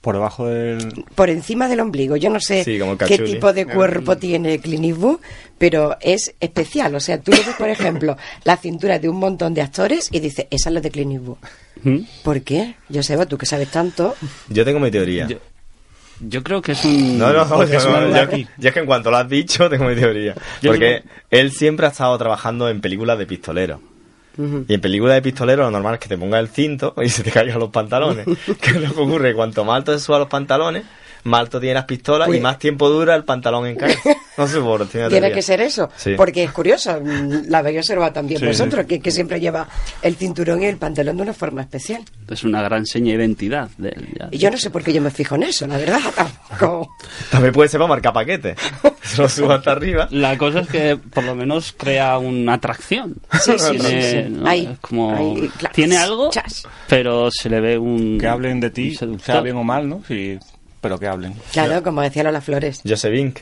[0.00, 1.04] Por debajo del...
[1.16, 2.14] Por encima del ombligo.
[2.16, 5.18] Yo no sé Sí, qué tipo de cuerpo tiene Clint Eastwood,
[5.58, 6.94] pero es especial.
[6.94, 10.20] O sea, tú le ves, por ejemplo, la cintura de un montón de actores y
[10.20, 11.38] dices, esa es la de Clint Eastwood.
[11.88, 11.98] ¿Mm?
[12.24, 12.74] ¿Por qué?
[12.92, 14.16] Joseba, tú que sabes tanto.
[14.48, 15.26] Yo tengo mi teoría.
[15.28, 15.38] Yo-
[16.20, 17.18] Yo creo que es un...
[17.18, 18.46] No, no, no, yo, no, yo- aquí.
[18.56, 20.34] yo es que en cuanto lo has dicho, tengo mi teoría.
[20.62, 23.80] Yo Porque él siempre ha estado trabajando en películas de pistolero.
[24.68, 27.22] Y en películas de pistolero lo normal es que te pongas el cinto y se
[27.22, 28.26] te caigan los pantalones.
[28.60, 29.34] ¿Qué es lo que ocurre?
[29.34, 30.84] Cuanto más alto se suban los pantalones,
[31.26, 33.96] más alto tiene las pistolas Pues- y más tiempo dura el pantalón en caer.
[34.36, 35.34] No sé por tiene Tiene teoría.
[35.34, 36.12] que ser eso, Sí.
[36.14, 39.66] porque es curioso, mm, la habéis observado también Sí, vosotros, que, que siempre lleva
[40.02, 42.02] el cinturón y el pantalón de una forma especial.
[42.28, 43.70] Es una gran seña de identidad.
[43.78, 44.28] de él, ya.
[44.30, 46.00] Y yo no sé por qué yo me fijo en eso, la verdad.
[46.14, 46.90] tampoco.
[47.30, 48.58] También puede ser para marcar paquetes.
[49.02, 50.06] Se lo subo hasta arriba.
[50.10, 53.14] La cosa es que por lo menos crea una atracción.
[53.40, 54.30] Sí, sí, sí, Tiene, sí.
[54.30, 54.46] ¿no?
[54.46, 55.74] Ahí, Es como ahí, claro.
[55.74, 56.68] tiene algo, Chas.
[56.88, 60.02] pero se le ve un Que hablen de ti, sea bien o mal, ¿no?
[60.06, 60.38] Sí,
[60.86, 61.34] pero que hablen.
[61.52, 62.80] Claro, como decía Lola Flores.
[62.86, 63.38] Josevink,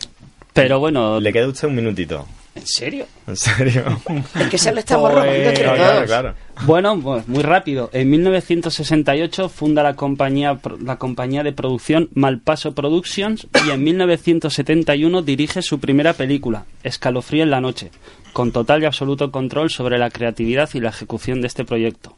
[0.55, 2.27] Pero bueno, le queda usted un minutito.
[2.55, 3.07] ¿en serio?
[3.27, 3.83] En serio.
[4.41, 6.05] Es que se lo estamos Pues, robando entre Claro, todos.
[6.05, 6.35] claro, claro.
[6.67, 7.91] Bueno, pues muy rápido.
[7.93, 15.63] En 1968 funda la compañía, la compañía de producción Malpaso Productions y en 1971 dirige
[15.63, 17.91] su primera película, Escalofrío en la noche,
[18.33, 22.17] con total y absoluto control sobre la creatividad y la ejecución de este proyecto.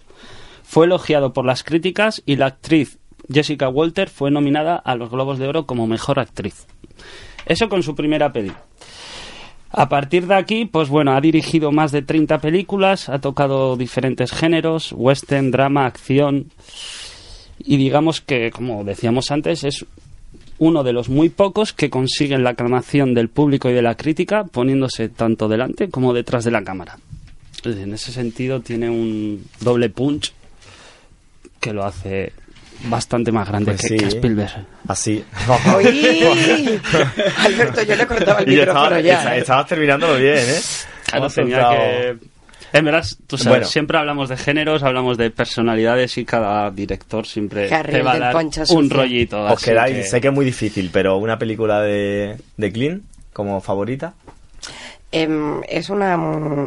[0.65, 2.99] Fue elogiado por las críticas y la actriz
[3.33, 6.67] Jessica Walter fue nominada a los Globos de Oro como mejor actriz.
[7.47, 8.53] Eso con su primera peli.
[9.71, 14.33] A partir de aquí, pues bueno, ha dirigido más de 30 películas, ha tocado diferentes
[14.33, 16.51] géneros, western, drama, acción,
[17.59, 19.85] y digamos que, como decíamos antes, es
[20.59, 24.45] uno de los muy pocos que consiguen la aclamación del público y de la crítica
[24.45, 26.99] poniéndose tanto delante como detrás de la cámara.
[27.65, 30.33] En ese sentido tiene un doble punch
[31.61, 32.33] que lo hace
[32.85, 33.97] bastante más grande Pues que, sí.
[33.97, 34.67] que Spielberg.
[34.89, 35.25] Así.
[37.39, 39.37] Alberto, yo le he cortado el Y micrófono estaba- ya.
[39.37, 39.41] ¿eh?
[39.41, 40.61] Estabas terminándolo bien, ¿eh?
[41.07, 42.17] Claro, tenía soltado- que...
[42.73, 43.67] En verdad, tú sabes, Bueno.
[43.69, 48.37] siempre hablamos de géneros, hablamos de personalidades y cada director siempre te va a dar
[48.71, 49.41] un rollito.
[49.45, 53.61] Os quedáis, que- sé que es muy difícil, pero una película de, de Clint como
[53.61, 54.15] favorita.
[55.13, 56.17] Em, es una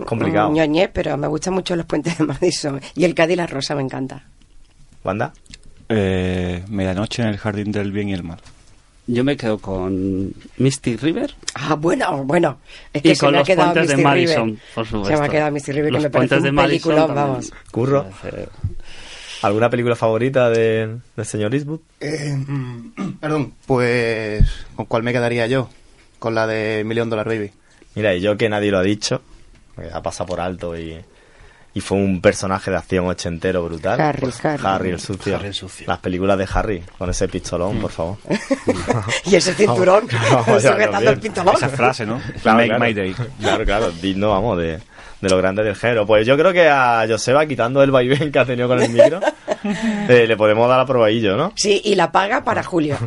[0.06, 0.52] Complicado.
[0.52, 2.82] ñoñé, pero me gustan mucho los puentes de Madison.
[2.95, 4.24] Y el Cadillac Rosa me encanta.
[5.04, 5.34] ¿Wanda?
[5.89, 8.39] Eh, medianoche en el jardín del bien y el mal.
[9.08, 12.60] Yo me quedo con Misty River Ah, bueno, bueno.
[12.93, 14.62] Es que y se con me ha los quedado puentes de Misty Madison, River.
[14.75, 15.15] por supuesto.
[15.15, 17.52] Se me ha quedado Misty River, Los que me parece puentes de un Madison vamos.
[17.71, 18.06] Curro.
[19.41, 21.80] ¿Alguna película favorita de- del señor Eastwood?
[22.02, 22.38] Eh,
[23.19, 24.43] perdón, pues
[24.75, 25.69] ¿con cuál me quedaría yo?
[26.19, 27.52] Con la de Million Dollar Baby.
[27.95, 29.21] Mira, y yo que nadie lo ha dicho,
[29.93, 30.97] ha pasado por alto y,
[31.73, 33.99] y fue un personaje de acción ochentero brutal.
[34.01, 34.89] Harry, Pues, Harry.
[34.89, 35.36] el sucio.
[35.36, 35.86] Harry el sucio.
[35.88, 38.17] Las películas de Harry, con ese pistolón, por favor.
[39.25, 41.13] Y ese cinturón, Vamos, vamos, sujetando bien.
[41.13, 41.55] el pistolón.
[41.55, 42.19] Esa frase, ¿no?
[42.41, 42.86] Claro, Make claro.
[42.86, 43.15] my day.
[43.39, 44.79] Claro, claro, digno, vamos, de,
[45.21, 46.05] de lo grande del género.
[46.08, 49.19] Pues yo creo que a Joseba, quitando el vaivén que ha tenido con el micro,
[50.10, 51.53] eh, le podemos dar a probadillo, ¿no?
[51.55, 52.97] Sí, y la paga para Julio.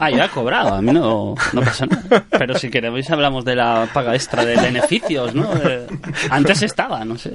[0.00, 2.24] Ah, ya ha cobrado, a mí no, no pasa nada.
[2.30, 5.50] Pero si queréis hablamos de la paga extra de beneficios, ¿no?
[5.56, 5.86] Eh,
[6.30, 7.32] antes estaba, no sé.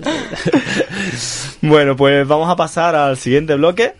[1.62, 3.93] Bueno, pues vamos a pasar al siguiente bloque.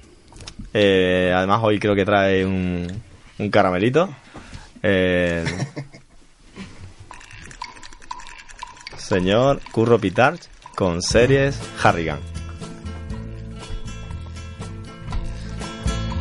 [0.73, 2.88] Eh, además, hoy creo que trae un,
[3.38, 4.10] un caramelito.
[4.82, 5.45] Eh,
[8.97, 12.33] señor Curro Pitarch con series Harrigan.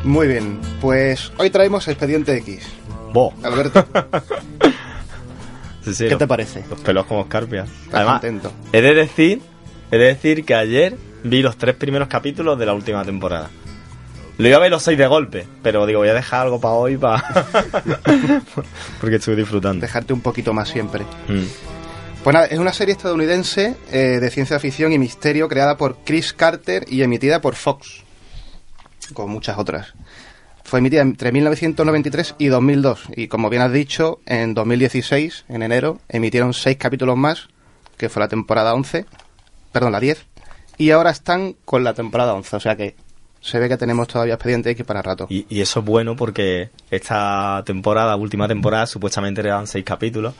[0.04, 2.60] Muy bien, pues hoy traemos Expediente X.
[3.12, 3.32] Bo.
[3.42, 3.86] Alberto,
[5.84, 6.64] Sí, sí, ¿qué los- te parece?
[6.70, 7.68] Los pelos como escarpias.
[7.68, 8.52] ¿Estás Además, contento?
[8.72, 9.40] he de decir,
[9.90, 13.50] he de decir que ayer vi los tres primeros capítulos de la última temporada.
[14.38, 16.74] Lo iba a ver los seis de golpe, pero digo, voy a dejar algo para
[16.74, 17.22] hoy para
[19.00, 19.82] porque estuve disfrutando.
[19.82, 21.04] Dejarte un poquito más siempre.
[21.28, 21.44] Mm.
[22.24, 26.32] Pues nada, es una serie estadounidense eh, de ciencia ficción y misterio creada por Chris
[26.32, 28.04] Carter y emitida por Fox,
[29.12, 29.94] con muchas otras.
[30.64, 35.98] Fue emitida entre 1993 y 2002 y como bien has dicho, en 2016, en enero,
[36.08, 37.48] emitieron seis capítulos más,
[37.96, 39.04] que fue la temporada 11,
[39.72, 40.24] perdón, la 10,
[40.78, 42.94] y ahora están con la temporada 11, o sea que
[43.40, 45.26] se ve que tenemos todavía expediente X para rato.
[45.28, 50.32] Y, y eso es bueno porque esta temporada, última temporada, supuestamente le dan seis capítulos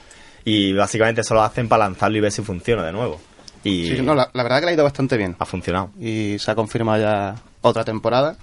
[0.44, 3.20] y básicamente solo hacen para lanzarlo y ver si funciona de nuevo.
[3.64, 5.36] Y Sí, no, la, la verdad que le ha ido bastante bien.
[5.38, 5.90] ha funcionado.
[6.00, 8.36] y se ha confirmado ya otra temporada.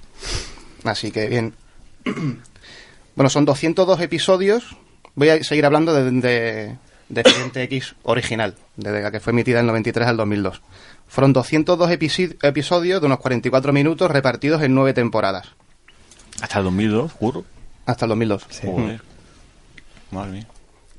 [0.84, 1.54] Así que bien.
[3.16, 4.78] Bueno, son 202 episodios.
[5.16, 6.78] Voy a seguir hablando de, de,
[7.10, 10.62] de Expediente X original, desde la que fue emitida en el 93 al 2002.
[11.08, 15.48] Fueron 202 epici- episodios de unos 44 minutos repartidos en nueve temporadas,
[16.42, 17.44] Hasta el 2002, juro.
[17.86, 18.48] hasta el 2002.
[18.64, 19.02] Joder.
[20.12, 20.48] Madre mía.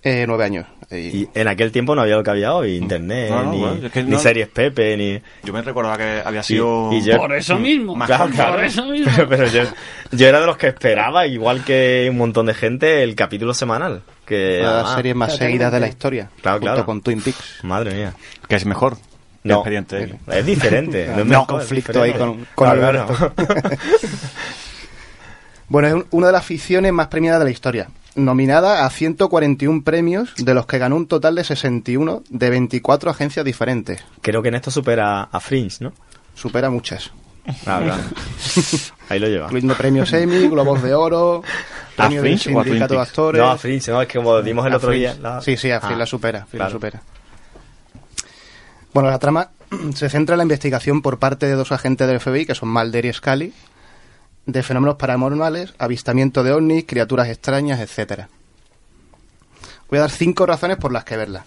[0.02, 0.66] Eh, nueve años.
[0.90, 3.60] Y- Y en aquel tiempo no había lo que había hoy, internet, No, no, ni,
[3.60, 5.20] bueno, es que ni no- series Pepe, ni...
[5.44, 6.90] Yo me recordaba que había sido...
[6.92, 7.94] y yo- Por eso mismo.
[7.94, 8.30] Más Claro.
[8.52, 9.12] Por eso mismo.
[9.14, 9.62] Pero, pero yo,
[10.12, 14.02] yo era de los que esperaba, igual que un montón de gente, el capítulo semanal.
[14.24, 16.30] Que, una de las series más seguidas de la historia.
[16.40, 16.86] Claro, junto claro.
[16.86, 17.58] con Twin Peaks.
[17.62, 18.14] Madre mía.
[18.48, 18.96] Que es mejor.
[18.96, 19.02] que
[19.44, 20.14] No, Expediente X.
[20.28, 21.06] es diferente.
[21.14, 23.32] no es No, conflicto ahí con- con Claro, Alberto.
[23.34, 23.70] claro.
[25.68, 27.88] Bueno, es un- una de las ficciones más premiadas de la historia.
[28.16, 33.44] Nominada a 141 premios, de los que ganó un total de 61 de 24 agencias
[33.44, 34.02] diferentes.
[34.20, 35.92] Creo que en esto supera a Fringe, ¿no?
[36.34, 37.10] Supera muchas.
[37.66, 38.02] Ah, claro.
[39.08, 39.44] Ahí lo lleva.
[39.46, 41.42] Incluyendo premios Emmy, Globos de Oro,
[41.96, 43.00] ¿A premios del Sindicato de?
[43.00, 43.40] Actores.
[43.42, 45.12] No, a Fringe, no, es que como dimos el A otro Fringe.
[45.12, 45.16] día.
[45.20, 46.46] la- Sí, sí, a Fringe Ah, la supera.
[46.50, 46.64] Claro.
[46.64, 47.02] la supera.
[48.92, 49.50] Bueno, la trama
[49.94, 53.04] se centra en la investigación por parte de dos agentes del FBI, que son Mulder
[53.06, 53.52] y Scully,
[54.46, 58.28] de fenómenos paranormales, avistamiento de ovnis, criaturas extrañas, etcétera.
[59.88, 61.44] Voy a dar cinco razones por las que verla.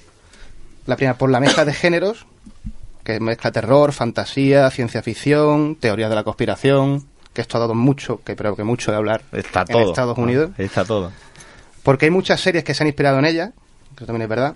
[0.86, 2.26] La primera, por la mezcla de géneros,
[3.04, 8.22] que mezcla terror, fantasía, ciencia ficción, teorías de la conspiración, que esto ha dado mucho,
[8.24, 9.90] que creo que mucho de hablar Está en todo.
[9.90, 10.52] Estados Unidos.
[10.58, 11.12] Ahí Está todo.
[11.84, 13.52] Porque hay muchas series que se han inspirado en ella,
[13.98, 14.56] que también es verdad,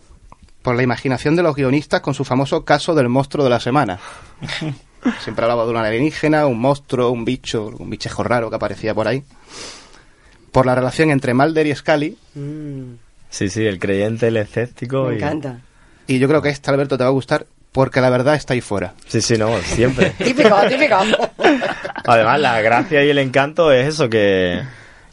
[0.61, 3.99] por la imaginación de los guionistas con su famoso caso del monstruo de la semana.
[5.21, 9.07] Siempre hablaba de un alienígena, un monstruo, un bicho, un bichejo raro que aparecía por
[9.07, 9.23] ahí.
[10.51, 12.93] Por la relación entre Mulder y Scully, Mm,
[13.29, 15.03] Sí, sí, el creyente, el escéptico.
[15.05, 15.17] me y...
[15.17, 15.59] encanta.
[16.07, 18.61] y yo creo que esta, Alberto, te va a gustar, porque la verdad está ahí
[18.61, 18.93] fuera.
[19.07, 20.11] Sí, sí, no, siempre.
[20.17, 20.97] Típico, típico.
[22.05, 24.61] Además, la gracia y el encanto es eso, que,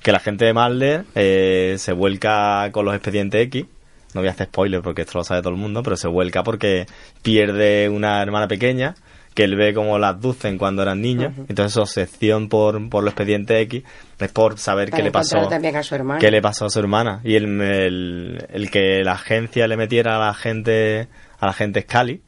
[0.02, 3.66] que la gente de Mulder eh, se vuelca con los expedientes X.
[4.14, 6.44] No voy a hacer spoiler porque esto lo sabe todo el mundo, pero se vuelca
[6.44, 6.86] porque
[7.22, 8.94] pierde una hermana pequeña
[9.34, 11.32] que él ve como la abducen cuando eran niños.
[11.48, 13.82] Entonces su obsesión por, por los expedientes X
[14.20, 15.48] es por saber Para qué le pasó.
[15.48, 16.20] también a su hermana.
[16.20, 17.20] ¿Qué le pasó a su hermana?
[17.24, 21.08] Y el, el, el que la agencia le metiera a la gente,
[21.40, 22.22] a la gente Scully,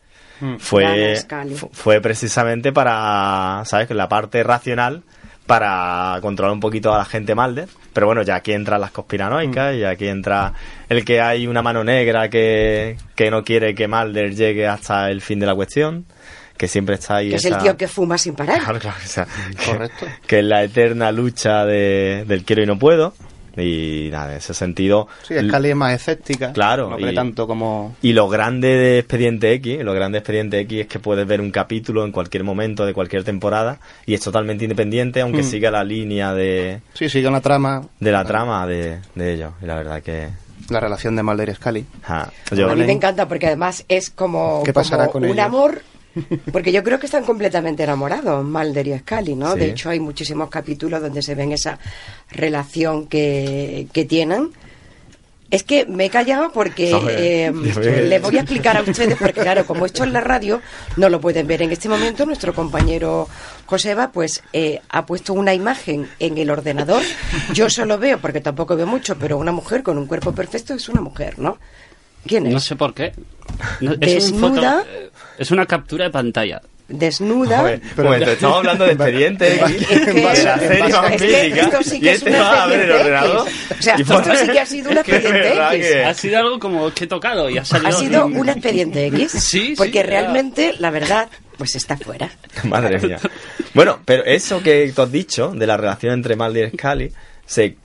[0.59, 1.55] fue, Dana Scully.
[1.55, 3.89] fu- fue precisamente para, ¿sabes?
[3.91, 5.03] La parte racional
[5.47, 7.69] para controlar un poquito a la gente Mulder.
[7.93, 10.53] Pero bueno, ya aquí entran las conspiranoicas y aquí entra
[10.89, 15.21] el que hay una mano negra que, que no quiere que Mulder llegue hasta el
[15.23, 16.05] fin de la cuestión,
[16.57, 17.31] que siempre está ahí.
[17.31, 18.61] Que es el esa- tío que fuma sin parar.
[18.63, 20.07] Claro, claro, o sea, que- Correcto.
[20.27, 23.15] Que, es la eterna lucha de, del quiero y no puedo.
[23.59, 25.09] Y nada, en ese sentido.
[25.27, 26.53] Sí, Scully es más escéptica.
[26.53, 27.97] Claro, No y- tanto como...
[28.03, 31.41] Y lo grande de Expediente X, lo grande de Expediente X es que puedes ver
[31.41, 35.45] un capítulo en cualquier momento de cualquier temporada y es totalmente independiente, aunque Mm.
[35.47, 39.53] siga la línea de, Sí, sigue una trama, de la trama de, de ellos.
[39.63, 40.29] Y la verdad que.
[40.69, 41.87] la relación de Mulder y Scully.
[42.03, 45.31] ja, yo- a mí me encanta porque además es como, ¿Qué pasará como con un
[45.31, 45.47] ellos?
[45.47, 45.81] amor
[46.53, 49.53] Porque yo creo que están completamente enamorados, Mulder y Scully, ¿no?
[49.53, 49.61] Sí.
[49.61, 51.79] De hecho, hay muchísimos capítulos donde se ven esa
[52.31, 54.51] relación que, que tienen.
[55.49, 59.65] Es que me he callado porque eh, les voy a explicar a ustedes, porque claro,
[59.65, 60.61] como esto es la radio,
[60.97, 62.27] no lo pueden ver en este momento.
[62.27, 63.29] Nuestro compañero
[63.67, 67.03] Joseba, pues, eh, ha puesto una imagen en el ordenador.
[67.53, 70.89] Yo solo veo, porque tampoco veo mucho, pero una mujer con un cuerpo perfecto es
[70.89, 71.59] una mujer, ¿no?
[72.27, 72.53] ¿Quién es?
[72.53, 73.13] No sé por qué.
[73.81, 74.85] No, es, un foto- Desnuda.
[74.89, 76.61] eh, es una captura de pantalla.
[76.89, 77.59] Desnuda.
[77.63, 81.11] Joder, un momento, estamos hablando de expediente X, Es que- de la serie es más
[81.17, 83.49] que mítica, esto sí que y es este un va a ver el expediente ordenador.
[83.79, 85.87] O sea, y esto sí que ha sido un expediente X.
[85.89, 87.89] que- Ha sido algo como que he tocado y ha salido.
[87.89, 89.33] Ha sido un expediente X.
[89.33, 92.31] Sí, sí, Porque era- realmente, la verdad, pues está fuera.
[92.65, 93.19] Madre mía.
[93.75, 97.13] Bueno, pero eso que tú has dicho de la relación entre Mulder y Scully
[97.47, 97.77] se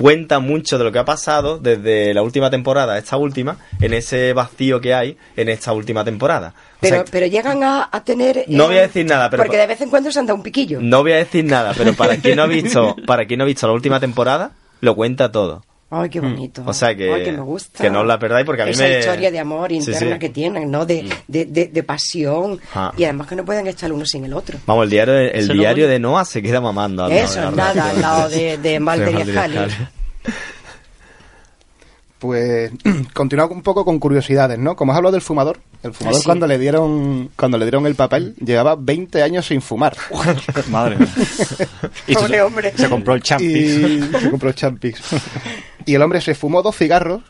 [0.00, 3.92] cuenta mucho de lo que ha pasado desde la última temporada a esta última, en
[3.92, 6.54] ese vacío que hay en esta última temporada.
[6.56, 8.38] O Pero, sea, pero llegan a, a tener.
[8.38, 10.36] eh, No voy a decir nada, pero- Porque de vez en cuando se han dado
[10.36, 10.78] un piquillo.
[10.80, 13.46] no voy a decir nada, pero para quien no ha visto, para quien no ha
[13.46, 15.62] visto la última temporada, lo cuenta todo.
[15.92, 16.62] Ay, qué bonito.
[16.62, 16.68] Mm.
[16.68, 17.82] O sea que- Ay, que me gusta.
[17.82, 20.18] que no os la perdáis porque a mí Esa me- historia de amor interna sí.
[20.20, 20.86] Que tienen, ¿no?
[20.86, 22.60] De, de, de, de pasión.
[22.74, 22.92] Ah.
[22.96, 24.56] Y además que no pueden estar uno sin el otro.
[24.66, 27.04] Vamos, el diario, de- el diario de Noah se queda mamando.
[27.06, 29.70] al Eso, la nada, al lado de, de Mulder y Mulder y Scully.
[29.70, 29.88] Scully.
[32.20, 32.70] Pues
[33.14, 34.76] continuamos un poco con curiosidades, ¿no?
[34.76, 36.26] Como has hablado del fumador, el fumador sí.
[36.26, 39.96] cuando le dieron cuando le dieron el papel llevaba 20 años sin fumar.
[40.70, 41.08] Madre mía.
[42.06, 42.72] Y Pobre hombre.
[42.76, 43.50] se compró el champis.
[43.50, 45.00] y se compró Champix.
[45.86, 47.22] Y el hombre se fumó dos cigarros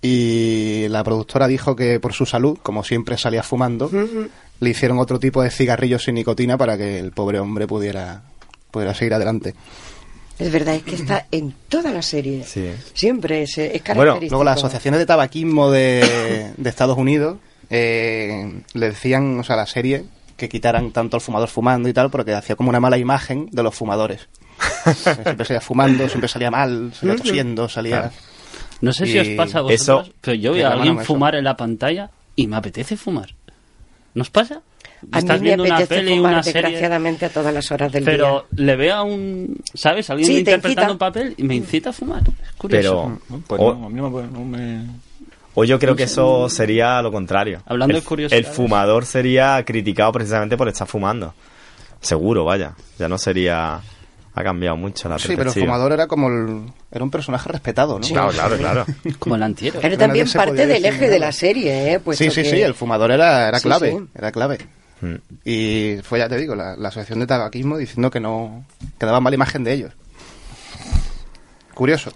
[0.00, 3.90] y la productora dijo que por su salud, como siempre salía fumando,
[4.58, 8.22] le hicieron otro tipo de cigarrillos sin nicotina para que el pobre hombre pudiera
[8.70, 9.54] pudiera seguir adelante.
[10.40, 12.44] Es verdad, es que está en toda la serie.
[12.44, 12.70] Sí.
[12.94, 14.30] Siempre es, es Bueno, característico.
[14.30, 17.36] Luego las asociaciones de tabaquismo de, de Estados Unidos
[17.68, 20.04] eh, le decían, o sea, a la serie
[20.36, 23.62] que quitaran tanto al fumador fumando y tal, porque hacía como una mala imagen de
[23.62, 24.28] los fumadores.
[24.94, 28.10] Siempre salía fumando, siempre salía mal, salía tosiendo, salía...
[28.80, 31.04] No sé si os pasa a vosotros, eso- pero yo veo a alguien eso.
[31.04, 33.34] fumar en la pantalla y me apetece fumar.
[34.14, 34.62] ¿Nos pasa?
[35.12, 37.70] A Estás mí me viendo una apetece peli, fumar, una serie, desgraciadamente, a todas las
[37.72, 38.64] horas del pero día.
[38.64, 40.10] le veo a un, ¿sabes?
[40.10, 40.92] Alguien Sí, te interpretando incita.
[40.92, 42.22] un papel y me incita a fumar.
[42.22, 43.18] Es curioso.
[43.28, 44.86] Pero, Pues o, no, a mí no me- no me...
[45.54, 47.62] o yo creo que eso sería lo contrario.
[47.66, 48.46] Hablando el, de curiosidades.
[48.46, 51.34] El fumador sería criticado precisamente por estar fumando.
[52.00, 52.74] Seguro, vaya.
[52.98, 53.80] Ya no sería...
[54.32, 55.66] Ha cambiado mucho la Sí, pero el perspectiva.
[55.74, 58.06] fumador era como el, era un personaje respetado, ¿no?
[58.06, 58.86] Claro, claro, claro.
[59.18, 59.80] Como el antiero.
[59.82, 61.98] Pero también parte del eje de la serie, ¿eh?
[62.00, 64.04] Puesto sí, sí, que- sí, el fumador era, era Sí, clave, sí.
[64.14, 64.58] era clave.
[65.00, 65.14] Mm.
[65.44, 68.64] Y fue, ya te digo, la, la asociación de tabaquismo diciendo que no,
[68.98, 69.92] que daba mala imagen de ellos.
[71.74, 72.12] Curioso.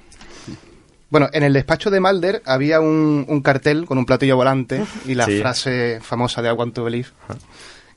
[1.10, 5.14] Bueno, en el despacho de Mulder había un, un cartel con un platillo volante y
[5.14, 5.38] la Sí.
[5.40, 7.08] frase famosa de I want to believe,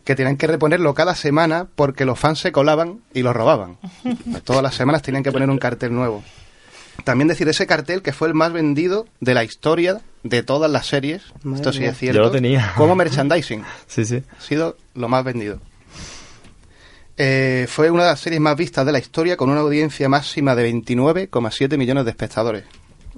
[0.03, 3.77] que tenían que reponerlo cada semana porque los fans se colaban y lo robaban.
[4.43, 6.23] Todas las semanas tenían que poner un cartel nuevo.
[7.03, 10.87] También decir ese cartel que fue el más vendido de la historia de todas las
[10.87, 11.89] series, Madre esto sí mía.
[11.91, 12.73] es cierto, Yo lo tenía.
[12.75, 14.23] como merchandising Sí, sí.
[14.37, 15.59] ha sido lo más vendido.
[17.19, 20.53] Eh, fue una de las series más vistas de la historia con una audiencia máxima
[20.55, 22.65] de 29,7 millones de espectadores,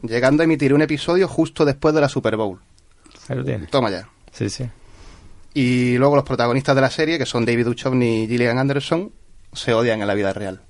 [0.04, 2.60] llegando a emitir un episodio justo después de la Super Bowl.
[3.28, 3.68] Ahí lo tiene.
[3.68, 4.08] Toma ya.
[4.32, 4.65] Sí, sí.
[5.54, 9.12] Y luego los protagonistas de la serie, que son David Duchovny y Gillian Anderson,
[9.52, 10.62] se odian en la vida real.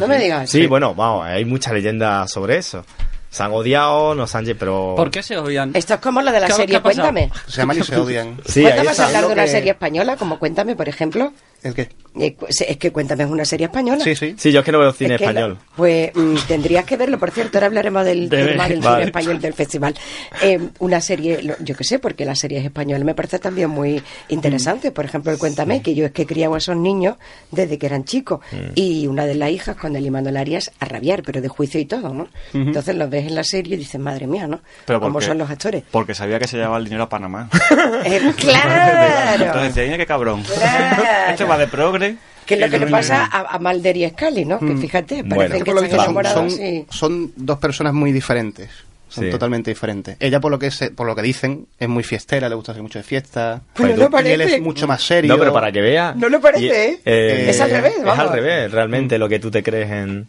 [0.00, 0.50] No me digas.
[0.50, 2.84] Sí, bueno, vamos, hay mucha leyenda sobre eso.
[3.30, 4.44] Se han odiado, nos han...
[4.58, 4.94] Pero...
[4.96, 5.72] ¿Por qué se odian?
[5.74, 6.80] Esto es como la de la ¿Qué ha- serie?
[6.80, 7.30] Cuéntame.
[7.48, 8.40] Se aman y se odian.
[8.46, 10.16] Sí, ¿Cuándo vas a hablar de Lo una que- serie española?
[10.16, 11.32] Como Cuéntame, por ejemplo.
[11.64, 11.88] ¿El qué?
[12.16, 14.04] Eh, cu- es que Cuéntame es una serie española.
[14.04, 14.36] Sí, sí.
[14.38, 15.58] Sí, yo es que no veo cine Es que la- español.
[15.74, 18.96] pues mm, tendrías que verlo, por cierto, ahora hablaremos del tema del Vale.
[18.98, 19.94] cine español del festival.
[20.40, 24.92] Eh, una serie, yo qué sé, porque las series españolas me parece también muy interesante.
[24.92, 27.16] Por ejemplo, el Cuéntame, que yo es que he criado a esos niños
[27.50, 28.40] desde que eran chicos.
[28.76, 31.86] Y una de las hijas con el Imando Arias a rabiar, pero de juicio y
[31.86, 32.28] todo, ¿no?
[32.52, 34.60] Entonces los ves en la serie y dices, madre mía, ¿no?
[34.84, 35.82] Pero ¿Cómo porque- son los actores?
[35.90, 37.48] Porque sabía que se llevaba el dinero a Panamá.
[38.04, 39.44] Eh, ¡Claro!
[39.46, 40.42] Entonces qué cabrón.
[40.42, 41.02] Claro.
[41.58, 42.16] De progre.
[42.46, 44.58] Que es lo que le pasa a, a Mulder y Scully, ¿no?
[44.60, 45.36] Que fíjate, Bueno.
[45.36, 46.38] parece Que están son, enamorados.
[46.38, 46.86] son- sí.
[46.90, 48.68] son dos personas muy diferentes.
[49.08, 49.30] Son Sí.
[49.30, 50.16] totalmente diferentes.
[50.20, 52.82] Ella, por lo que se- por lo que dicen, es muy fiestera, le gusta hacer
[52.82, 53.62] mucho de fiesta.
[53.74, 54.56] Pues no Y él parece.
[54.56, 55.32] es mucho más serio.
[55.32, 56.12] No, pero para que vea...
[56.16, 57.48] No lo parece, ¿eh?
[57.48, 58.18] Es al revés, Es vamos.
[58.26, 60.26] al revés, realmente, lo que tú te crees en,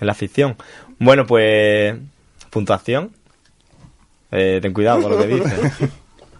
[0.00, 0.56] en la ficción.
[0.98, 1.96] Bueno, pues...
[2.50, 3.10] Puntuación.
[4.30, 5.60] Eh, ten cuidado con lo que dices.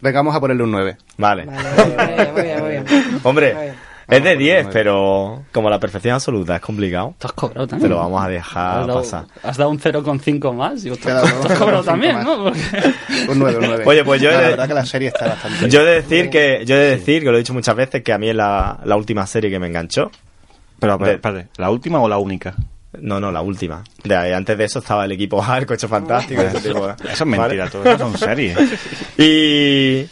[0.00, 0.96] Venga, vamos a ponerle un 9.
[1.16, 1.46] Vale.
[1.46, 3.20] Vale, muy bien, muy bien, muy bien.
[3.22, 3.74] Hombre, Muy bien.
[4.08, 7.90] Es de 10, pero como la perfección absoluta es complicado, Tú has cobrado te también.
[7.90, 9.24] lo vamos a dejar has dado, pasar.
[9.42, 12.24] has dado un 0,5 más y Te has cobrado 0,5 también, más.
[12.24, 12.44] ¿no?
[12.44, 12.60] Porque-
[13.28, 13.84] Un 9, un 9.
[13.86, 15.94] Oye, pues yo he La de- verdad que la serie está bastante Yo he de
[16.02, 18.28] decir que, yo he de decir, que lo he dicho muchas veces, que a mí
[18.28, 20.10] es la, la última serie que me enganchó.
[20.78, 22.54] Pero, pero, De- espérate, ¿la última o la única?
[23.00, 23.82] No, no, la última.
[24.04, 26.40] De, antes de eso estaba el equipo A, el coche fantástico.
[26.42, 27.70] ese tipo Eso es mentira, ¿vale?
[27.70, 28.56] todo eso son series.
[29.18, 30.06] Y,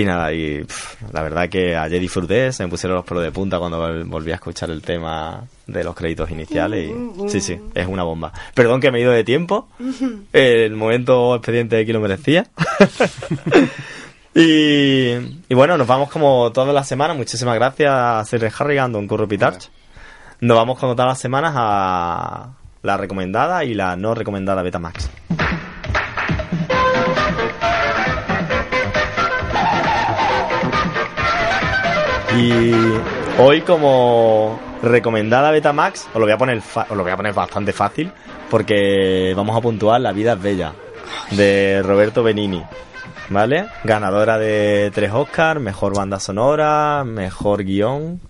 [0.00, 3.32] y nada, y pff, la verdad que ayer disfruté, se me pusieron los pelos de
[3.32, 7.58] punta cuando vol- volví a escuchar el tema de los créditos iniciales y sí, sí,
[7.74, 8.32] es una bomba.
[8.54, 9.68] Perdón que me he ido de tiempo,
[10.32, 12.46] el momento expediente de lo merecía.
[14.34, 15.12] y,
[15.48, 19.26] y bueno, nos vamos como todas las semanas, muchísimas gracias a Sir Harrigan, Don Curro
[19.26, 19.70] Pitarch.
[20.40, 22.50] Nos vamos como todas las semanas a
[22.82, 25.08] la recomendada y la no recomendada Betamax.
[32.36, 32.72] Y
[33.38, 37.32] hoy como recomendada Betamax, os lo voy a poner fa- os lo voy a poner
[37.32, 38.10] bastante fácil
[38.50, 40.72] porque vamos a puntuar La vida es bella
[41.30, 42.62] de Roberto Benini.
[43.28, 43.66] ¿Vale?
[43.82, 48.20] Ganadora de tres Oscars, mejor banda sonora, mejor guion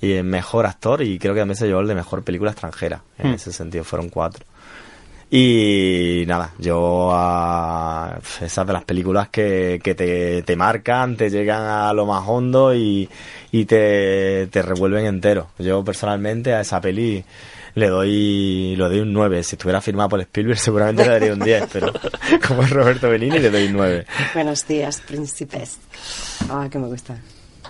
[0.00, 3.02] y el mejor actor y creo que también se llevó el de mejor película extranjera.
[3.18, 4.46] En ese sentido fueron cuatro.
[5.30, 11.60] Y nada, yo a esas de las películas que, que te, te marcan, te llegan
[11.64, 13.06] a lo más hondo y,
[13.50, 15.48] y te, te revuelven entero.
[15.58, 17.24] Yo personalmente a esa peli
[17.74, 19.42] le doy, le doy un 9.
[19.42, 21.92] Si estuviera firmada por Spielberg seguramente le daría un 10, pero
[22.46, 24.06] como es Roberto Benini le doy un 9.
[24.34, 25.78] Buenos días, príncipes.
[26.50, 27.16] Ah, que me gusta.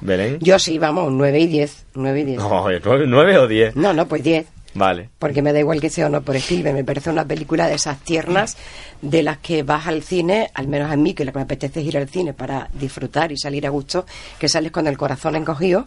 [0.01, 0.39] ¿Belén?
[0.41, 1.87] Yo sí, vamos, 9 y 10.
[1.95, 2.39] 9 y 10.
[2.39, 3.77] No, ¿nueve, nueve o 10?
[3.77, 4.47] No, no, pues 10.
[4.75, 5.09] Vale.
[5.19, 6.75] Porque me da igual que sea o no por Spielberg.
[6.75, 8.57] Me parece una película de esas tiernas
[9.03, 11.81] de las que vas al cine, al menos a mí, que lo que me apetece
[11.81, 14.07] es ir al cine para disfrutar y salir a gusto,
[14.39, 15.87] que sales con el corazón encogido,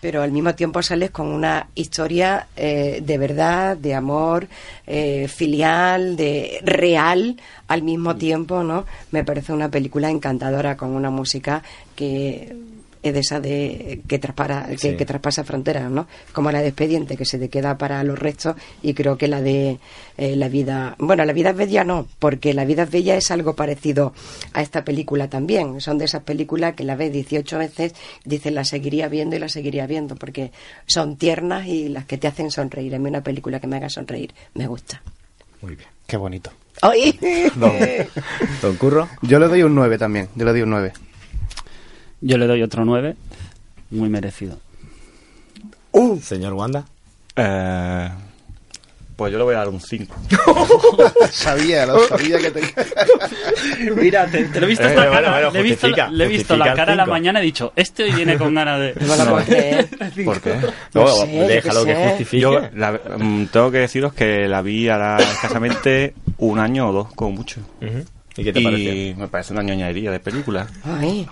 [0.00, 4.48] pero al mismo tiempo sales con una historia eh, de verdad, de amor,
[4.86, 8.84] eh, filial, de real al mismo tiempo, ¿no?
[9.12, 11.62] Me parece una película encantadora con una música
[11.96, 12.54] que
[13.12, 14.96] de esa de que traspara que, Sí.
[14.96, 18.56] que traspasa fronteras no como la de expediente que se te queda para los restos
[18.82, 19.78] y creo que la de
[20.16, 23.30] eh, la vida bueno la vida es bella no porque la vida es bella es
[23.30, 24.12] algo parecido
[24.52, 27.94] a esta película también son de esas películas que la ves 18 veces
[28.24, 30.52] dices la seguiría viendo y la seguiría viendo porque
[30.86, 33.88] son tiernas y las que te hacen sonreír a mí una película que me haga
[33.88, 35.02] sonreír me gusta
[35.62, 35.88] Muy bien.
[36.06, 36.50] Qué bonito.
[36.82, 37.18] ¡Ay!
[37.56, 37.72] Don,
[38.62, 39.08] Don Curro.
[39.22, 40.28] Yo le doy un 9 también.
[40.34, 40.92] Yo le doy un 9.
[42.26, 43.14] Yo le doy otro 9,
[43.90, 44.58] muy merecido.
[46.22, 46.84] Señor Wanda.
[47.36, 48.08] Eh,
[49.16, 50.14] pues yo le voy a dar un 5.
[51.30, 52.70] sabía, lo sabía que tenía.
[53.96, 56.10] Mira, te, te lo he visto Eh, esta bueno, cara, bueno, le he visto, justifica,
[56.10, 58.54] le he visto la cara a la mañana y he dicho, este hoy viene con
[58.54, 58.94] ganas de...
[58.94, 59.88] no puedo creer
[60.24, 60.54] ¿Por qué?
[60.94, 62.08] No, No sé, yo déjalo qué que sé.
[62.08, 62.40] justifique.
[62.40, 67.12] Yo la- mm, tengo que deciros que la vi hará escasamente un año o dos,
[67.14, 67.60] como mucho.
[68.36, 69.16] ¿Y qué te y pareció?
[69.16, 70.66] me parece una ñoñería de película.
[70.82, 71.24] Ay.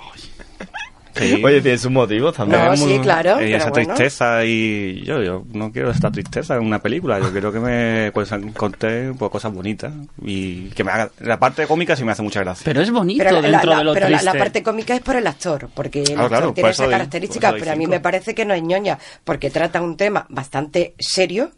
[1.15, 1.41] Sí.
[1.45, 2.65] Oye, tienes un motivo también.
[2.65, 3.95] No, sí, claro, Y esa bueno.
[3.95, 7.19] tristeza y yo, yo no quiero esta tristeza en una película.
[7.21, 9.93] Yo quiero que me pues, conté pues, cosas bonitas
[10.25, 11.11] y que me haga...
[11.21, 12.63] La parte cómica sí me hace mucha gracia.
[12.65, 14.39] Pero es bonito Pero, la, dentro la- de lo pero la- la, triste.
[14.39, 17.73] parte cómica es por el actor, porque el Claro, actor claro, tiene esa característica, pero
[17.73, 17.91] a mí cinco.
[17.91, 21.51] me parece que no es ñoña, porque trata un tema bastante serio,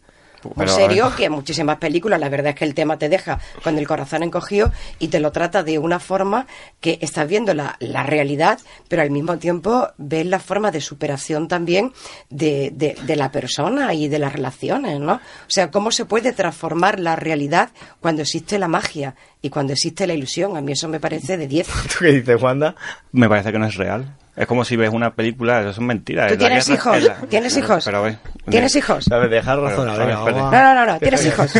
[0.55, 1.15] muy a serio, ver.
[1.15, 4.71] que muchísimas películas la verdad es que el tema te deja con el corazón encogido
[4.99, 6.47] y te lo trata de una forma
[6.79, 11.47] que estás viendo la, la realidad, pero al mismo tiempo ves la forma de superación
[11.47, 11.93] también
[12.29, 15.13] de, de, de la persona y de las relaciones, ¿no?
[15.13, 15.19] O
[15.49, 17.69] sea, cómo se puede transformar la realidad
[17.99, 19.15] cuando existe la magia
[19.45, 20.57] y cuando existe la ilusión.
[20.57, 21.67] A mí eso me parece de 10.
[21.93, 22.73] ¿Tú qué dices, Wanda?
[23.11, 24.15] Me parece que no es real.
[24.35, 26.27] Es como si ves una película, eso es mentira.
[26.27, 27.03] ¿Tú tienes guerra- hijos?
[27.03, 27.85] la- ¿Tienes hijos?
[27.85, 28.17] Pero, a ver,
[28.49, 29.05] ¿Tienes hijos?
[29.05, 29.29] ¿Sabes?
[29.29, 29.87] Dejar razón.
[29.87, 31.51] Pero, venga, a ver, vamos No, no, no, no, tienes hijos.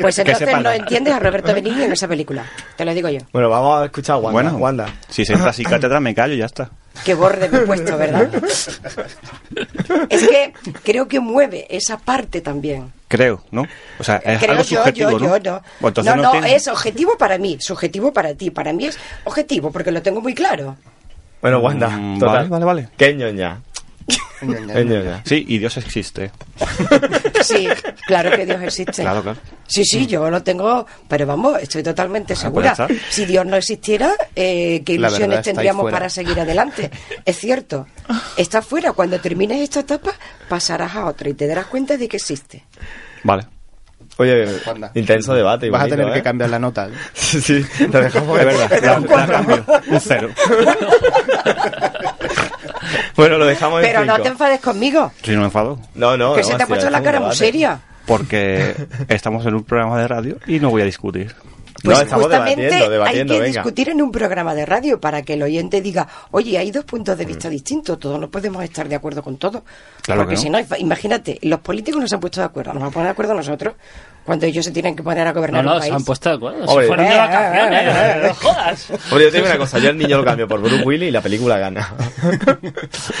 [0.00, 2.44] Pues entonces no entiendes a Roberto Benigni en esa película.
[2.76, 3.20] Te lo digo yo.
[3.32, 4.32] Bueno, vamos a escuchar a Wanda.
[4.32, 4.86] Bueno, Wanda.
[5.08, 6.70] si se entra así cátedra me callo y ya está.
[7.04, 8.30] Qué borde me he puesto, ¿verdad?
[10.08, 12.92] Es que creo que mueve esa parte también.
[13.08, 13.64] Creo, ¿no?
[13.98, 15.36] O sea, es creo algo yo, subjetivo, yo, ¿no?
[15.38, 15.62] yo, no.
[15.80, 18.50] Pues entonces no, no no, tiene- es objetivo para mí, subjetivo para ti.
[18.50, 20.76] Para mí es objetivo porque lo tengo muy claro.
[21.40, 21.88] Bueno, Wanda.
[21.88, 22.34] Mm, total.
[22.36, 22.88] vale, vale, vale.
[22.96, 23.60] ¿Qué ñoña?
[25.24, 26.30] Sí, y Dios existe.
[27.42, 27.68] Sí,
[28.08, 29.02] claro que Dios existe.
[29.02, 29.38] Claro, claro.
[29.68, 32.74] Sí, sí, yo lo tengo, pero vamos, estoy totalmente Ah, segura.
[32.74, 33.12] pues está.
[33.12, 36.90] si Dios no existiera, eh, ¿qué ilusiones tendríamos para seguir adelante?
[37.24, 37.86] Es cierto,
[38.36, 38.92] está fuera.
[38.92, 40.12] Cuando termines esta etapa,
[40.48, 42.64] pasarás a otra y te darás cuenta de que existe.
[43.22, 43.46] Vale.
[44.18, 44.90] Oye, Wanda.
[44.94, 45.68] intenso debate.
[45.70, 46.12] Vas a tener ¿eh?
[46.14, 46.88] que cambiar la nota.
[46.88, 46.92] ¿eh?
[47.12, 49.64] Sí, sí, lo dejamos Es verdad, la, la cambio.
[49.88, 50.30] Un cero.
[53.16, 55.78] Bueno, lo dejamos en Pero no te enfades conmigo, Si no me enfado.
[55.94, 57.80] No, no, que no, se te ha puesto la cara muy seria.
[58.06, 58.74] Porque
[59.08, 61.34] estamos en un programa de radio y no voy a discutir.
[61.82, 63.60] Pues no, estamos justamente debatiendo, debatiendo, hay que venga.
[63.62, 67.16] discutir en un programa de radio para que el oyente diga, oye, hay dos puntos
[67.18, 67.28] de Mm.
[67.28, 69.62] vista distintos, todos no podemos estar de acuerdo con todo.
[70.02, 70.58] Claro Porque que no.
[70.58, 73.06] si no, imagínate, los políticos no se han puesto de acuerdo, nos vamos a poner
[73.08, 73.74] de acuerdo nosotros
[74.26, 75.92] cuando ellos se tienen que poner a No, gobernar no, un se país.
[75.94, 76.64] han puesto de acuerdo.
[76.66, 76.84] Hombre.
[76.84, 77.82] Se fueron de Eh, vacaciones.
[77.82, 78.26] eh, eh, eh.
[78.28, 78.90] no jodas.
[78.90, 81.12] Hombre, yo te digo una cosa, yo el niño lo cambio por Bruce Willis y
[81.12, 81.94] la película gana.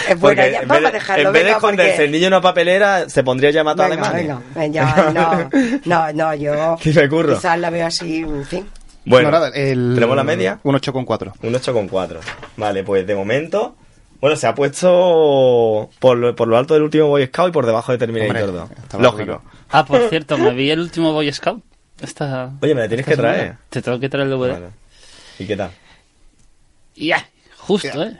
[0.08, 2.04] Es buena, Porque ya, en vamos vez a de, dejarlo, en vez de esconderse porque-
[2.04, 4.38] el niño en una papelera, se pondría ya a matar a Venga, Alemania.
[4.54, 5.50] venga, venga,
[5.84, 8.66] no, no, no, yo quizás la veo así, en fin.
[9.04, 10.58] Bueno, No, nada, el- ¿tenemos la media?
[10.64, 11.32] Un 8,4.
[11.42, 12.18] Un 8,4.
[12.56, 13.76] Vale, pues de momento...
[14.20, 17.66] Bueno, se ha puesto por lo, por lo alto del último Boy Scout y por
[17.66, 18.70] debajo de Terminator Hombre, 2.
[18.82, 19.24] estaba Lógico.
[19.24, 19.42] claro.
[19.70, 21.62] Ah, por cierto, me vi el último Boy Scout.
[22.00, 23.34] Esta, Oye, me la tienes que semana.
[23.34, 23.56] traer.
[23.70, 24.52] Te tengo que traer el DVD.
[24.52, 24.66] Vale.
[25.38, 25.70] ¿Y qué tal?
[26.94, 27.26] Y ya,
[27.58, 28.18] justo, ¿eh?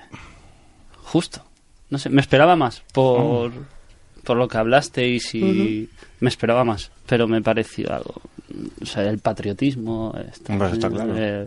[1.04, 1.42] Justo.
[1.88, 3.52] No sé, me esperaba más por,
[4.24, 5.88] por lo que hablasteis y
[6.20, 8.20] me esperaba más, pero me pareció algo.
[8.82, 10.14] O sea, el patriotismo.
[10.32, 11.12] esto, Hombre, eso está claro.
[11.16, 11.46] eh,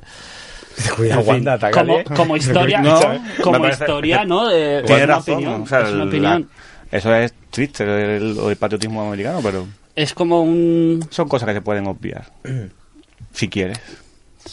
[0.95, 2.99] Cuidado, fin, como, como historia, No,
[3.43, 4.47] como parece- historia, ¿no?
[4.47, 6.49] De, Tiene es razón, opinión, o sea, es una opinión.
[6.91, 11.05] la- eso es triste, el, el patriotismo americano, pero Es como un...
[11.11, 12.31] son cosas que se pueden obviar.
[13.33, 13.79] si quieres.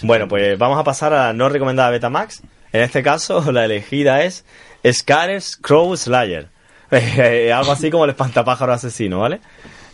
[0.02, 2.42] Bueno, pues vamos a pasar a la no recomendada Betamax.
[2.72, 4.44] En este caso, la elegida es
[4.90, 6.48] Scares Crow Slayer.
[6.90, 9.40] Eh, algo así como el espantapájaro asesino, ¿vale?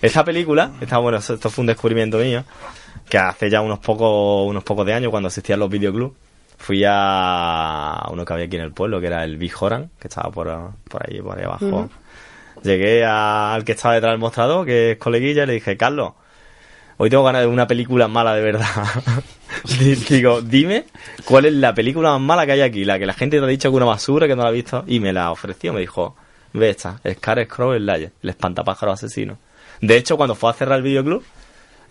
[0.02, 2.44] Esta película, esta, bueno, esto fue un descubrimiento mío,
[3.08, 6.16] que hace ya unos pocos, unos pocos de años, cuando existían los videoclubs,
[6.62, 10.08] fui a uno que había aquí en el pueblo, que era el Big Horan, que
[10.08, 10.46] estaba por,
[10.88, 11.90] por ahí, por ahí abajo.
[12.62, 16.12] Llegué a- al que estaba detrás del mostrador, que es coleguilla, y le dije, Carlos,
[16.98, 18.66] hoy tengo ganas de una película mala de verdad.
[19.78, 20.84] Di- Digo, dime
[21.24, 23.48] cuál es la película más mala que hay aquí, la que la gente te ha
[23.48, 25.80] dicho que es una basura, que no la ha visto, y me la ofreció, me
[25.80, 26.14] dijo,
[26.52, 29.38] ve esta, Scar Scroll Slayer, el espantapájaro asesino.
[29.80, 31.24] De hecho, cuando fue a cerrar el videoclub,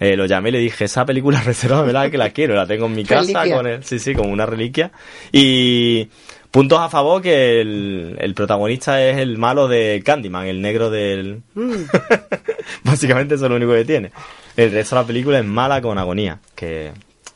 [0.01, 2.93] eh, lo llamé y le dije, esa película reserva, que la quiero, la tengo en
[2.95, 3.55] mi casa Reliquia.
[3.55, 4.91] con él, sí, sí, como una reliquia.
[5.31, 6.09] Y
[6.49, 11.43] puntos a favor que el, el protagonista es el malo de Candyman, el negro del...
[12.83, 14.11] Básicamente eso es lo único que tiene.
[14.57, 16.91] El resto de la película es mala con agonía, que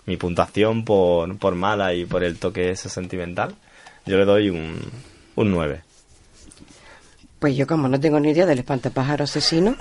[0.07, 3.53] mi puntuación por, por mala y por el toque ese sentimental,
[4.07, 4.79] yo le doy un,
[5.35, 5.81] un 9.
[7.37, 9.75] Pues yo como no tengo ni idea del espantapájaro asesino,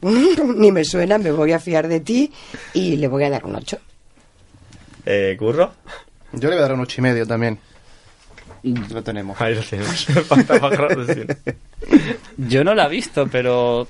[0.56, 2.32] ni me suena, me voy a fiar de ti
[2.74, 3.78] y le voy a dar un 8.
[5.06, 5.72] Eh, ¿Curro?
[6.32, 7.58] Yo le voy a dar un 8 y medio también.
[8.62, 9.40] Lo tenemos.
[9.40, 9.84] Ahí lo asesino.
[12.36, 13.86] Yo no la he visto, pero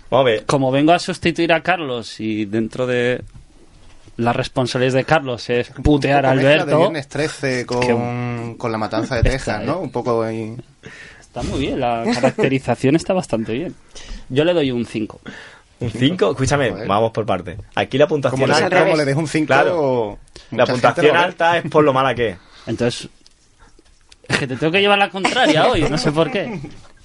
[0.47, 3.23] como vengo a sustituir a Carlos y dentro de
[4.19, 8.73] las responsabilidades de Carlos es putear a Un mezcla de Alberto, Viernes 13 con, con
[8.73, 9.81] la matanza de Texas, ¿no?
[9.81, 10.57] Un poco ahí.
[11.21, 13.75] está muy bien, la caracterización está bastante bien.
[14.29, 15.21] Yo le doy un 5.
[15.79, 16.89] Un 5, escúchame, Joder.
[16.89, 17.57] vamos por parte.
[17.75, 20.19] Aquí la puntuación Como le, al alta, como le dejo un 5, Claro.
[20.53, 22.37] la puntuación alta es por lo mala que es.
[22.67, 23.09] Entonces,
[24.27, 26.61] es que te tengo que llevar la contraria hoy, no sé por qué.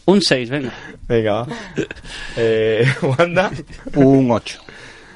[0.05, 0.73] Un 6, venga.
[1.07, 1.47] Venga, va.
[2.37, 3.51] Eh, Wanda,
[3.95, 4.59] Un 8.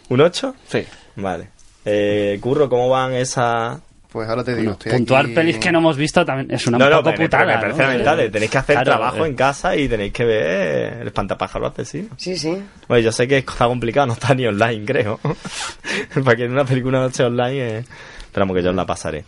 [0.10, 0.56] ¿un 8?
[0.68, 0.84] Sí.
[1.16, 1.48] Vale.
[1.86, 3.80] Eh, Curro, ¿cómo van esas
[4.16, 6.66] Pues ahora te digo, Bueno, estoy puntuar aquí- pelis que no hemos visto también es
[6.68, 7.60] una no, no, poco me, me putada.
[7.60, 7.88] parece ¿no?
[7.90, 8.30] lamentable.
[8.30, 9.28] Tenéis que hacer Claro, trabajo eh.
[9.28, 12.08] en casa y tenéis que ver el espantapájaro asesino.
[12.16, 12.58] Sí, sí.
[12.88, 15.20] Bueno, yo sé que está complicado, no está ni online, creo.
[16.24, 17.84] Para que en una película no esté online, eh...
[18.24, 19.26] esperamos que yo os la pasaré.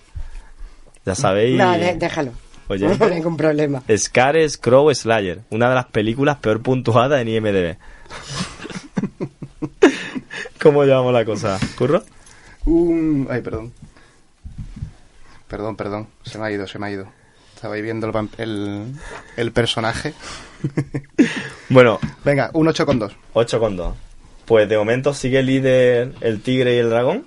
[1.05, 1.57] Ya sabéis.
[1.57, 2.31] No, de- déjalo.
[2.69, 2.87] Oye.
[2.97, 3.83] No ningún problema.
[3.93, 7.75] Scares Crow Slayer, una de las películas peor puntuadas en IMDb.
[10.61, 11.59] ¿Cómo llevamos la cosa?
[11.77, 12.03] ¿Curro?
[13.29, 13.73] Ay, perdón.
[15.47, 16.07] Perdón, perdón.
[16.23, 17.07] Se me ha ido, se me ha ido.
[17.55, 18.93] Estaba ahí viendo el, el,
[19.35, 20.13] el personaje.
[21.69, 23.13] Bueno, Venga, un 8 con 2.
[23.33, 23.93] 8 con 2.
[24.45, 27.25] Pues de momento sigue líder el tigre y el dragón.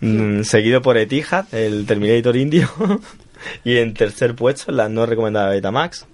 [0.00, 2.68] Mm, seguido por Etihad, el Terminator indio.
[3.64, 6.06] y en tercer puesto, la no recomendada Betamax.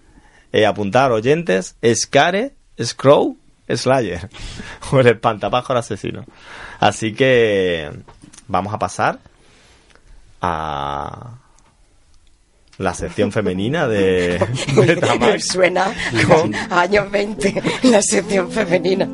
[0.52, 3.38] Eh, apuntar oyentes, Scare, Scrow,
[3.68, 4.28] Slayer.
[4.92, 6.26] o el espantapájaro asesino.
[6.80, 7.90] Así que
[8.48, 9.20] vamos a pasar
[10.42, 11.38] a
[12.78, 14.44] la sección femenina de
[14.76, 15.46] Betamax.
[15.52, 15.92] suena
[16.26, 19.08] Con- años 20, la sección femenina.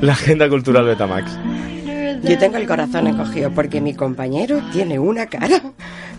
[0.00, 1.30] La agenda cultural Betamax.
[2.24, 5.60] Yo tengo el corazón encogido porque mi compañero tiene una cara.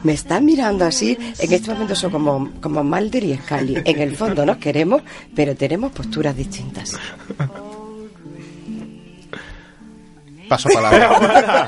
[0.03, 1.17] Me está mirando así.
[1.39, 3.81] En este momento son como, como Mulder y Scully.
[3.85, 5.01] En el fondo nos queremos,
[5.33, 6.97] pero tenemos posturas distintas.
[10.53, 11.67] Paso palabra.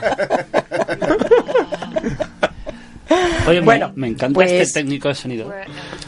[3.48, 5.54] Oye, Bueno, me, encanta pues- este técnico de sonido.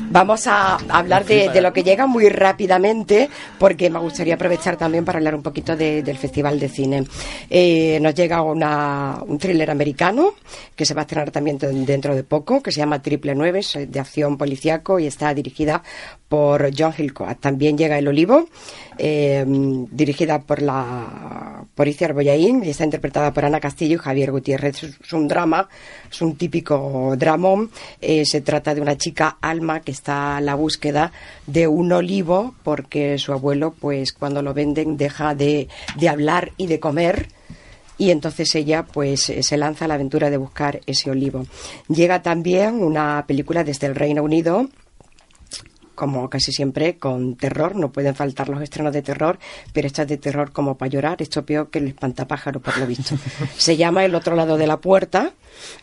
[0.10, 5.06] Vamos a hablar de, de lo que llega muy rápidamente, porque me gustaría aprovechar también
[5.06, 7.04] para hablar un poquito de- del Festival de Cine.
[7.52, 10.34] Eh, nos llega una, un thriller americano
[10.76, 13.60] que se va a estrenar también de- dentro de poco, que se llama Triple Nueve,
[13.60, 15.84] es de acción policiaco y está dirigida
[16.28, 17.40] por John Hillcoat.
[17.40, 18.48] También llega El Olivo,
[18.98, 24.84] eh, dirigida por la por Iciar y está interpretada por Ana Castillo y Javier Gutiérrez.
[24.84, 25.70] Es, es un drama,
[26.10, 27.70] es un típico dramón.
[28.02, 31.12] Eh, se trata de una chica, Alma, que está a la búsqueda
[31.46, 35.68] de un olivo porque su abuelo, pues cuando lo venden, deja de,
[35.98, 37.28] de hablar y de comer
[37.98, 41.46] y entonces ella pues eh, se lanza a la aventura de buscar ese olivo.
[41.88, 44.68] Llega también una película desde el Reino Unido
[45.98, 47.76] como casi siempre, con terror.
[47.76, 49.38] No pueden faltar los estrenos de terror,
[49.74, 51.22] pero esta es de terror como para llorar.
[51.22, 53.18] Esto peor que el espantapájaro, por lo visto.
[53.58, 55.34] Se llama El otro lado de la puerta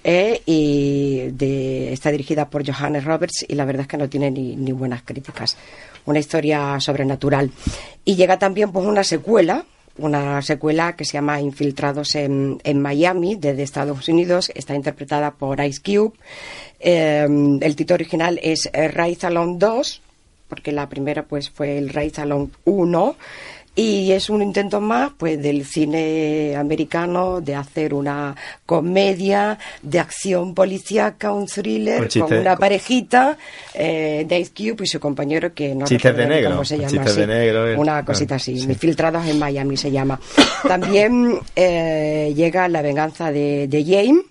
[0.03, 4.31] eh, y de- está dirigida por Johannes Roberts y la verdad es que no tiene
[4.31, 5.57] ni, ni buenas críticas.
[6.07, 7.51] Una historia sobrenatural.
[8.05, 9.65] Y llega también pues una secuela
[9.99, 14.51] una secuela que se llama Infiltrados en, Miami, desde Estados Unidos.
[14.55, 16.14] Está interpretada por Ice Cube.
[16.80, 17.26] Eh,
[17.61, 20.03] el título original es eh, Rise Along 2,
[20.49, 23.16] porque la primera pues fue el Rise Along 1.
[23.77, 30.55] Y es un intento más pues del cine americano de hacer una comedia de acción
[30.55, 33.37] policíaca, un thriller Un chiste- con una parejita
[33.75, 36.89] eh, de Ice Cube y su compañero que no Chistes de negro, cómo se llama
[36.91, 37.77] chistes de negro, eh.
[37.77, 38.64] una Ah, cosita así sí.
[38.70, 40.20] Infiltrados en Miami se llama
[40.68, 44.22] también eh, llega La venganza de, de Jane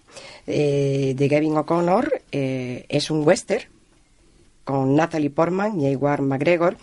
[0.48, 3.64] eh, de Gavin O'Connor eh, es un western
[4.64, 6.78] con Natalie Portman y Ewan McGregor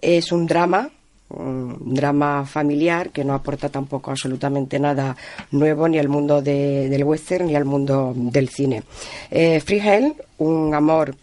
[0.00, 0.90] es un drama
[1.30, 5.16] un drama familiar que no aporta tampoco absolutamente nada
[5.52, 8.82] nuevo ni al mundo de- del western ni al mundo del cine.
[9.30, 11.14] Eh, Free Hell, un amor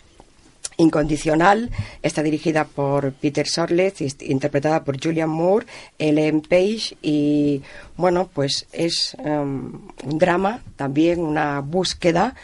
[0.80, 1.72] Incondicional
[2.04, 5.66] está dirigida por Peter Sorleth interpretada por Julian Moore,
[5.98, 7.64] Ellen Page y
[7.96, 9.72] bueno, pues es em,
[10.06, 12.36] un drama, también una búsqueda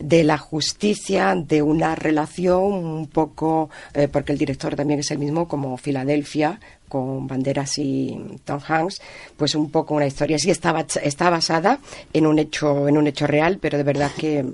[0.00, 5.18] de la justicia, de una relación un poco, eh, porque el director también es el
[5.18, 9.00] mismo como Filadelfia, con Banderas y Tom Hanks,
[9.36, 10.38] pues un poco una historia.
[10.38, 11.78] Sí está, está basada
[12.12, 14.44] en un hecho, en un hecho real, pero de verdad que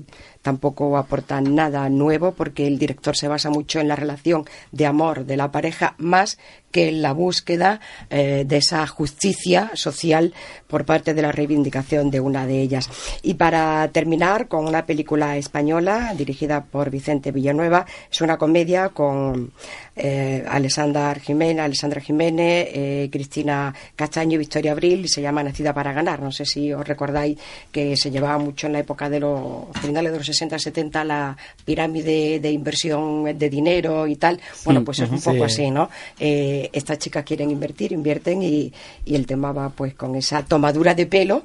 [0.46, 5.26] tampoco aporta nada nuevo porque el director se basa mucho en la relación de amor
[5.26, 6.38] de la pareja más
[6.70, 7.80] que en la búsqueda
[8.10, 10.34] eh, de esa justicia social
[10.66, 12.90] por parte de la reivindicación de una de ellas.
[13.22, 19.52] Y para terminar con una película española dirigida por Vicente Villanueva, es una comedia con
[19.96, 25.72] eh, Alessandra Jiménez, Alessandra Jiménez, eh, Cristina Castaño y Victoria Abril y se llama Nacida
[25.72, 26.20] para ganar.
[26.20, 27.38] No sé si os recordáis
[27.72, 32.40] que se llevaba mucho en la época de los finales de los 60-70 la pirámide
[32.40, 34.40] de inversión de dinero y tal.
[34.64, 35.62] Bueno, pues es un poco Sí.
[35.62, 35.88] así, ¿no?
[36.18, 38.72] Eh, estas chicas quieren invertir, invierten y,
[39.04, 41.42] y el tema va pues con esa tomadura de pelo,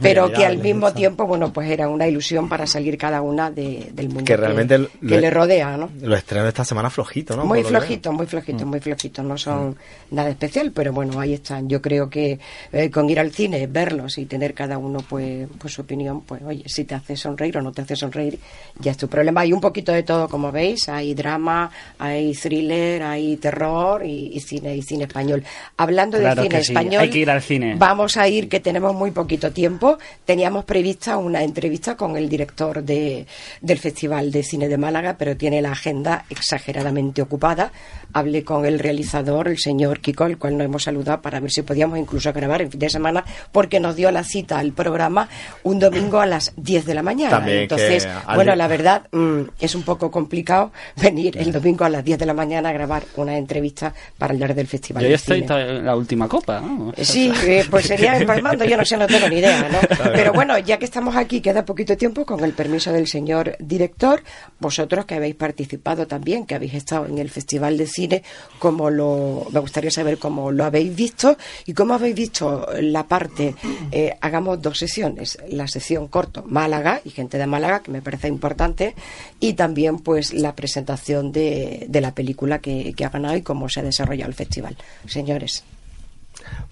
[0.00, 3.90] pero que al mismo tiempo, bueno, pues era una ilusión para salir cada una de-
[3.92, 5.90] del mundo Que realmente lo- que le rodea, ¿no?
[6.00, 7.44] Los estrenos de esta semana flojito, ¿no?
[7.44, 7.80] Muy lo que veo.
[7.80, 8.26] flojitos, muy
[8.66, 9.24] muy flojitos.
[9.24, 9.76] No son
[10.10, 11.68] nada especial, pero bueno, ahí están.
[11.68, 12.38] Yo creo que
[12.72, 16.42] eh, con ir al cine, verlos y tener cada uno pues, pues su opinión, pues
[16.42, 18.31] oye, si te hace sonreír o no te hace sonreír,
[18.78, 19.42] ya es tu problema.
[19.42, 20.88] Hay un poquito de todo, como veis.
[20.88, 25.44] Hay drama, hay thriller, hay terror y, y cine y cine español.
[25.76, 27.74] Hablando Claro de cine sí, español, hay que ir al cine.
[27.76, 29.98] vamos a ir, que tenemos muy poquito tiempo.
[30.24, 33.26] Teníamos prevista una entrevista con el director de,
[33.60, 37.72] del Festival de Cine de Málaga, pero tiene la agenda exageradamente ocupada.
[38.12, 41.62] Hablé con el realizador, el señor Kiko, el cual nos hemos saludado para ver si
[41.62, 45.28] podíamos incluso grabar en fin de semana, porque nos dio la cita al programa
[45.62, 47.30] un domingo a las 10 de la mañana.
[47.30, 52.04] También Entonces, bueno, la verdad mm, es un poco complicado venir el domingo a las
[52.04, 55.44] 10 de la mañana a grabar una entrevista para hablar del Festival Yo ya estoy
[55.48, 56.60] en la última copa.
[56.60, 56.92] ¿no?
[56.96, 59.78] Sí, eh, pues sería empalmando, yo no sé, no tengo ni idea, ¿no?
[60.12, 64.22] Pero bueno, ya que estamos aquí, queda poquito tiempo, con el permiso del señor director,
[64.58, 68.22] vosotros que habéis participado también, que habéis estado en el Festival de Cine,
[68.58, 73.54] cómo lo, me gustaría saber cómo lo habéis visto y cómo habéis visto la parte,
[73.90, 78.28] eh, hagamos dos sesiones, la sesión corto Málaga y gente de Málaga, que me parece
[78.28, 78.94] importante,
[79.40, 83.68] y también pues la presentación de, de la película que, que ha ganado y cómo
[83.68, 84.76] se ha desarrollado el festival.
[85.06, 85.64] Señores.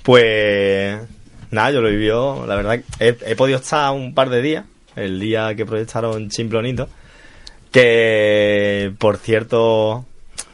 [0.02, 0.98] Pues
[1.50, 4.64] nada, yo lo vivió, la verdad, he, he podido estar un par de días,
[4.96, 6.88] el día que proyectaron Chimplonito,
[7.70, 10.04] que por cierto,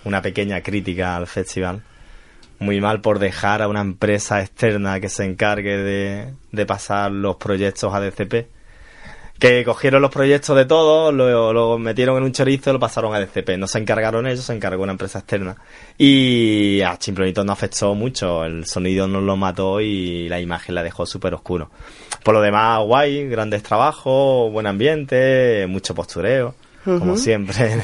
[0.04, 1.82] una pequeña crítica al festival,
[2.58, 7.36] muy mal por dejar a una empresa externa que se encargue de, de pasar los
[7.36, 8.46] proyectos a DCP,
[9.38, 13.14] que cogieron los proyectos de todos, lo, lo metieron en un chorizo y lo pasaron
[13.14, 13.58] a DCP.
[13.58, 15.56] No se encargaron ellos, se encargó una empresa externa.
[15.98, 20.82] Y a Chimplonito no afectó mucho, el sonido nos lo mató y la imagen la
[20.82, 21.70] dejó súper oscuro.
[22.22, 27.82] Por lo demás, guay, grandes trabajos, buen ambiente, mucho postureo, como siempre en,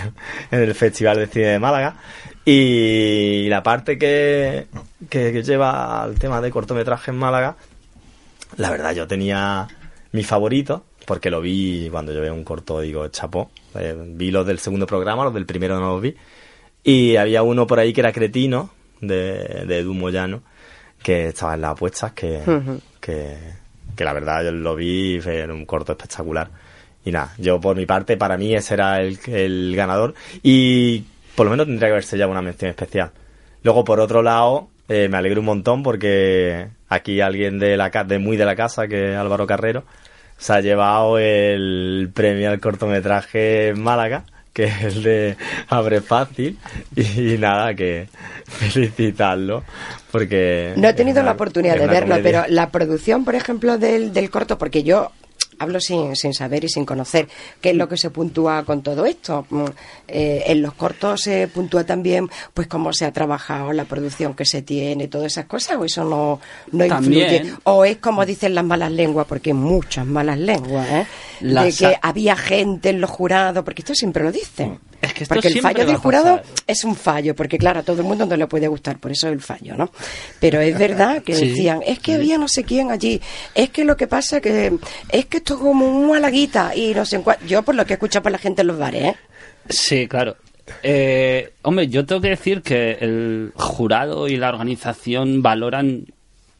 [0.51, 1.97] en el Festival de Cine de Málaga.
[2.45, 4.67] Y la parte que,
[5.09, 7.57] que, que lleva al tema de cortometraje en Málaga,
[8.57, 9.69] la verdad yo tenía
[10.13, 13.51] mi favorito, porque lo vi cuando yo veo un corto, digo, chapó.
[13.75, 16.15] Eh, vi los del segundo programa, los del primero no los vi.
[16.85, 20.43] Y había uno por ahí que era Cretino, de, de Edu Moyano,
[21.03, 22.41] que estaba en las apuestas, que,
[23.01, 23.37] que,
[23.95, 26.51] que la verdad yo lo vi, fue un corto espectacular.
[27.05, 30.15] Y nada, yo por mi parte, para mí ese era el, el ganador.
[30.43, 33.11] Y por lo menos tendría que haberse ya una mención especial.
[33.63, 38.19] Luego, por otro lado, eh, me alegro un montón porque aquí alguien de la de
[38.19, 39.85] muy de la casa, que es Álvaro Carrero,
[40.43, 45.37] se ha llevado el premio al cortometraje en Málaga, que es el de
[45.69, 46.59] Abre Fácil.
[46.97, 48.09] Y, nada, que
[48.45, 49.63] felicitarlo,
[50.11, 50.73] porque...
[50.77, 52.43] No he tenido la oportunidad de verlo, comedia.
[52.43, 55.13] pero la producción, por ejemplo, del, del corto, porque yo
[55.63, 57.29] hablo sin, sin saber y sin conocer
[57.61, 59.47] qué es lo que se puntúa con todo esto.
[59.51, 59.65] Mm,
[60.09, 64.45] eh, en los cortos se puntúa también pues cómo se ha trabajado, la producción que
[64.45, 66.41] se tiene, todas esas cosas, o eso no,
[66.73, 67.55] no influye.
[67.65, 71.07] O es como dicen las malas lenguas, porque hay muchas malas lenguas, ¿eh?
[71.41, 74.79] De que había gente en los jurados, porque esto siempre lo dicen.
[75.03, 77.99] Es que esto porque el fallo del jurado es un fallo, porque claro, a todo
[78.01, 79.91] el mundo no le puede gustar, por eso es el fallo, ¿no?
[80.41, 81.49] Pero es verdad que Sí.
[81.49, 83.21] decían, es que había no sé quién allí,
[83.55, 84.73] es que lo que pasa que
[85.11, 87.37] es que esto es como una laguita y no sé en cuál.
[87.47, 89.17] Yo por lo que he escuchado por la gente en los bares, ¿eh?
[89.69, 90.37] Sí, claro.
[90.85, 96.07] Eh, hombre, yo tengo que decir que el jurado y la organización valoran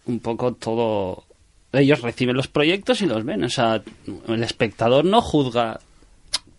[0.07, 1.25] un poco todo.
[1.73, 3.45] Ellos reciben los proyectos y los ven.
[3.45, 3.81] O sea,
[4.29, 5.79] el espectador no juzga.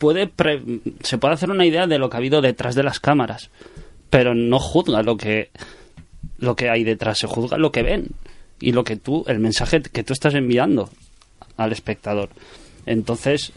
[0.03, 0.61] Puede pre-
[1.01, 3.49] se puede hacer una idea de lo que ha habido detrás de las cámaras,
[4.09, 5.49] pero no juzga lo que
[6.39, 7.19] lo que hay detrás.
[7.19, 8.07] Se juzga lo que ven
[8.59, 10.89] y lo que tú, el mensaje que tú estás enviando
[11.55, 12.27] al espectador.
[12.85, 13.53] Entonces,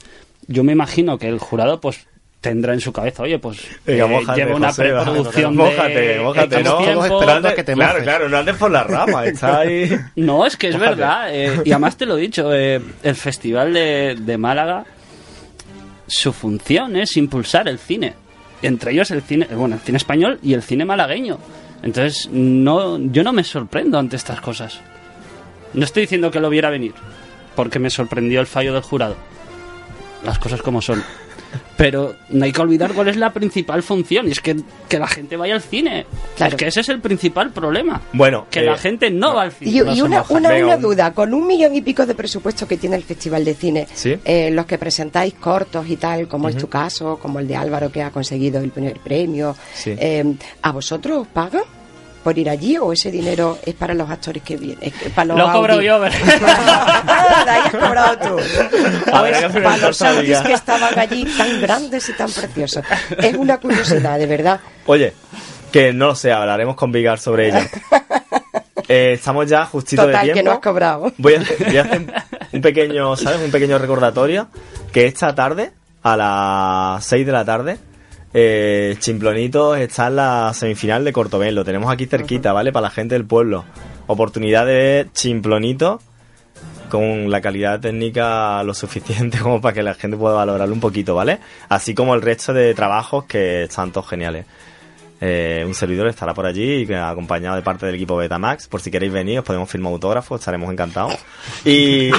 [0.46, 2.06] yo me imagino que el jurado, pues
[2.40, 6.20] tendrá en su cabeza, oye, pues Venga, eh, mójate, lleva una José, preproducción mójate, de
[6.20, 6.78] mójate, ¿no?
[6.78, 6.92] tiempo.
[7.08, 8.02] Todos esperando a que te claro, mojes.
[8.04, 9.90] claro, no andes por la rama, está ahí.
[10.14, 10.90] No, es que es Mójate.
[10.94, 11.34] verdad.
[11.34, 14.84] eh, y además te lo he dicho, eh, el Festival de, de Málaga,
[16.06, 18.14] su función es impulsar el cine.
[18.62, 21.38] Entre ellos el cine, bueno, el cine español y el cine malagueño.
[21.82, 24.80] Entonces, no, yo no me sorprendo ante estas cosas.
[25.74, 26.94] No estoy diciendo que lo viera venir,
[27.54, 29.16] porque me sorprendió el fallo del jurado.
[30.26, 31.02] Las cosas como son.
[31.76, 34.56] Pero no hay que olvidar cuál es la principal función, y es que,
[34.88, 36.06] que la gente vaya al cine.
[36.36, 36.52] Claro.
[36.52, 38.00] Es que ese es el principal problema.
[38.12, 39.70] Bueno, Que eh, la gente no va al cine.
[39.70, 42.14] Y, no y se una, una, una un- duda, con un millón y pico de
[42.14, 44.16] presupuesto que tiene el Festival de Cine, Sí.
[44.24, 47.90] eh, los que presentáis cortos y tal, como es tu caso, como el de Álvaro
[47.92, 49.94] que ha conseguido el primer premio, Sí.
[49.98, 51.62] eh, ¿a vosotros os pagan?
[52.26, 54.92] Por ir allí o ese dinero es para los actores que vienen?
[55.14, 55.84] Para los Lo cobro Audi.
[55.86, 56.18] yo, ¿verdad?
[57.44, 58.34] De ahí has cobrado tú.
[58.34, 60.42] O Habrá es que para los preguntar, Audis diga.
[60.42, 62.84] que estaban allí tan grandes y tan preciosos.
[63.16, 64.58] Es una curiosidad, de verdad.
[64.86, 65.12] Oye,
[65.70, 67.60] que no lo sé, hablaremos con Vigar sobre ello.
[68.88, 70.34] Eh, estamos ya justito de tiempo.
[70.34, 71.12] que no has cobrado.
[71.18, 72.06] Voy a, hacer, voy a hacer
[72.52, 73.40] un pequeño, ¿sabes?
[73.44, 74.46] Un pequeño recordatorio
[74.92, 75.72] que esta tarde,
[76.04, 77.78] a las 6 de la tarde,
[78.34, 81.54] eh, Chimplonito está en la semifinal de Cortobel.
[81.54, 82.72] Lo tenemos aquí cerquita, ¿vale?
[82.72, 83.64] Para la gente del pueblo.
[84.06, 86.00] Oportunidad de ver Chimplonito
[86.88, 91.14] con la calidad técnica lo suficiente como para que la gente pueda valorarlo un poquito,
[91.14, 91.38] ¿vale?
[91.68, 94.46] Así como el resto de trabajos que están todos geniales.
[95.20, 98.68] Eh, un servidor estará por allí acompañado de parte del equipo Betamax.
[98.68, 101.14] Por si queréis venir, os podemos firmar autógrafos, estaremos encantados.
[101.64, 102.10] Y,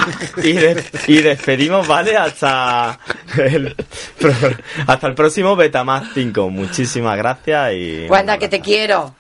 [0.44, 2.18] y, de- y despedimos, ¿vale?
[2.18, 2.98] Hasta
[3.38, 3.76] el,
[4.88, 6.50] hasta el próximo Betamax 5.
[6.50, 8.08] Muchísimas gracias y.
[8.10, 9.14] Wanda, que te quiero.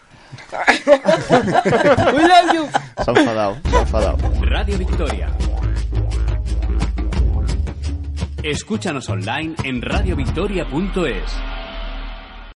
[0.47, 0.55] Se
[3.11, 4.17] ha enfadado, se ha enfadado.
[4.41, 5.29] Radio Victoria.
[8.43, 11.23] Escúchanos online en radiovictoria.es.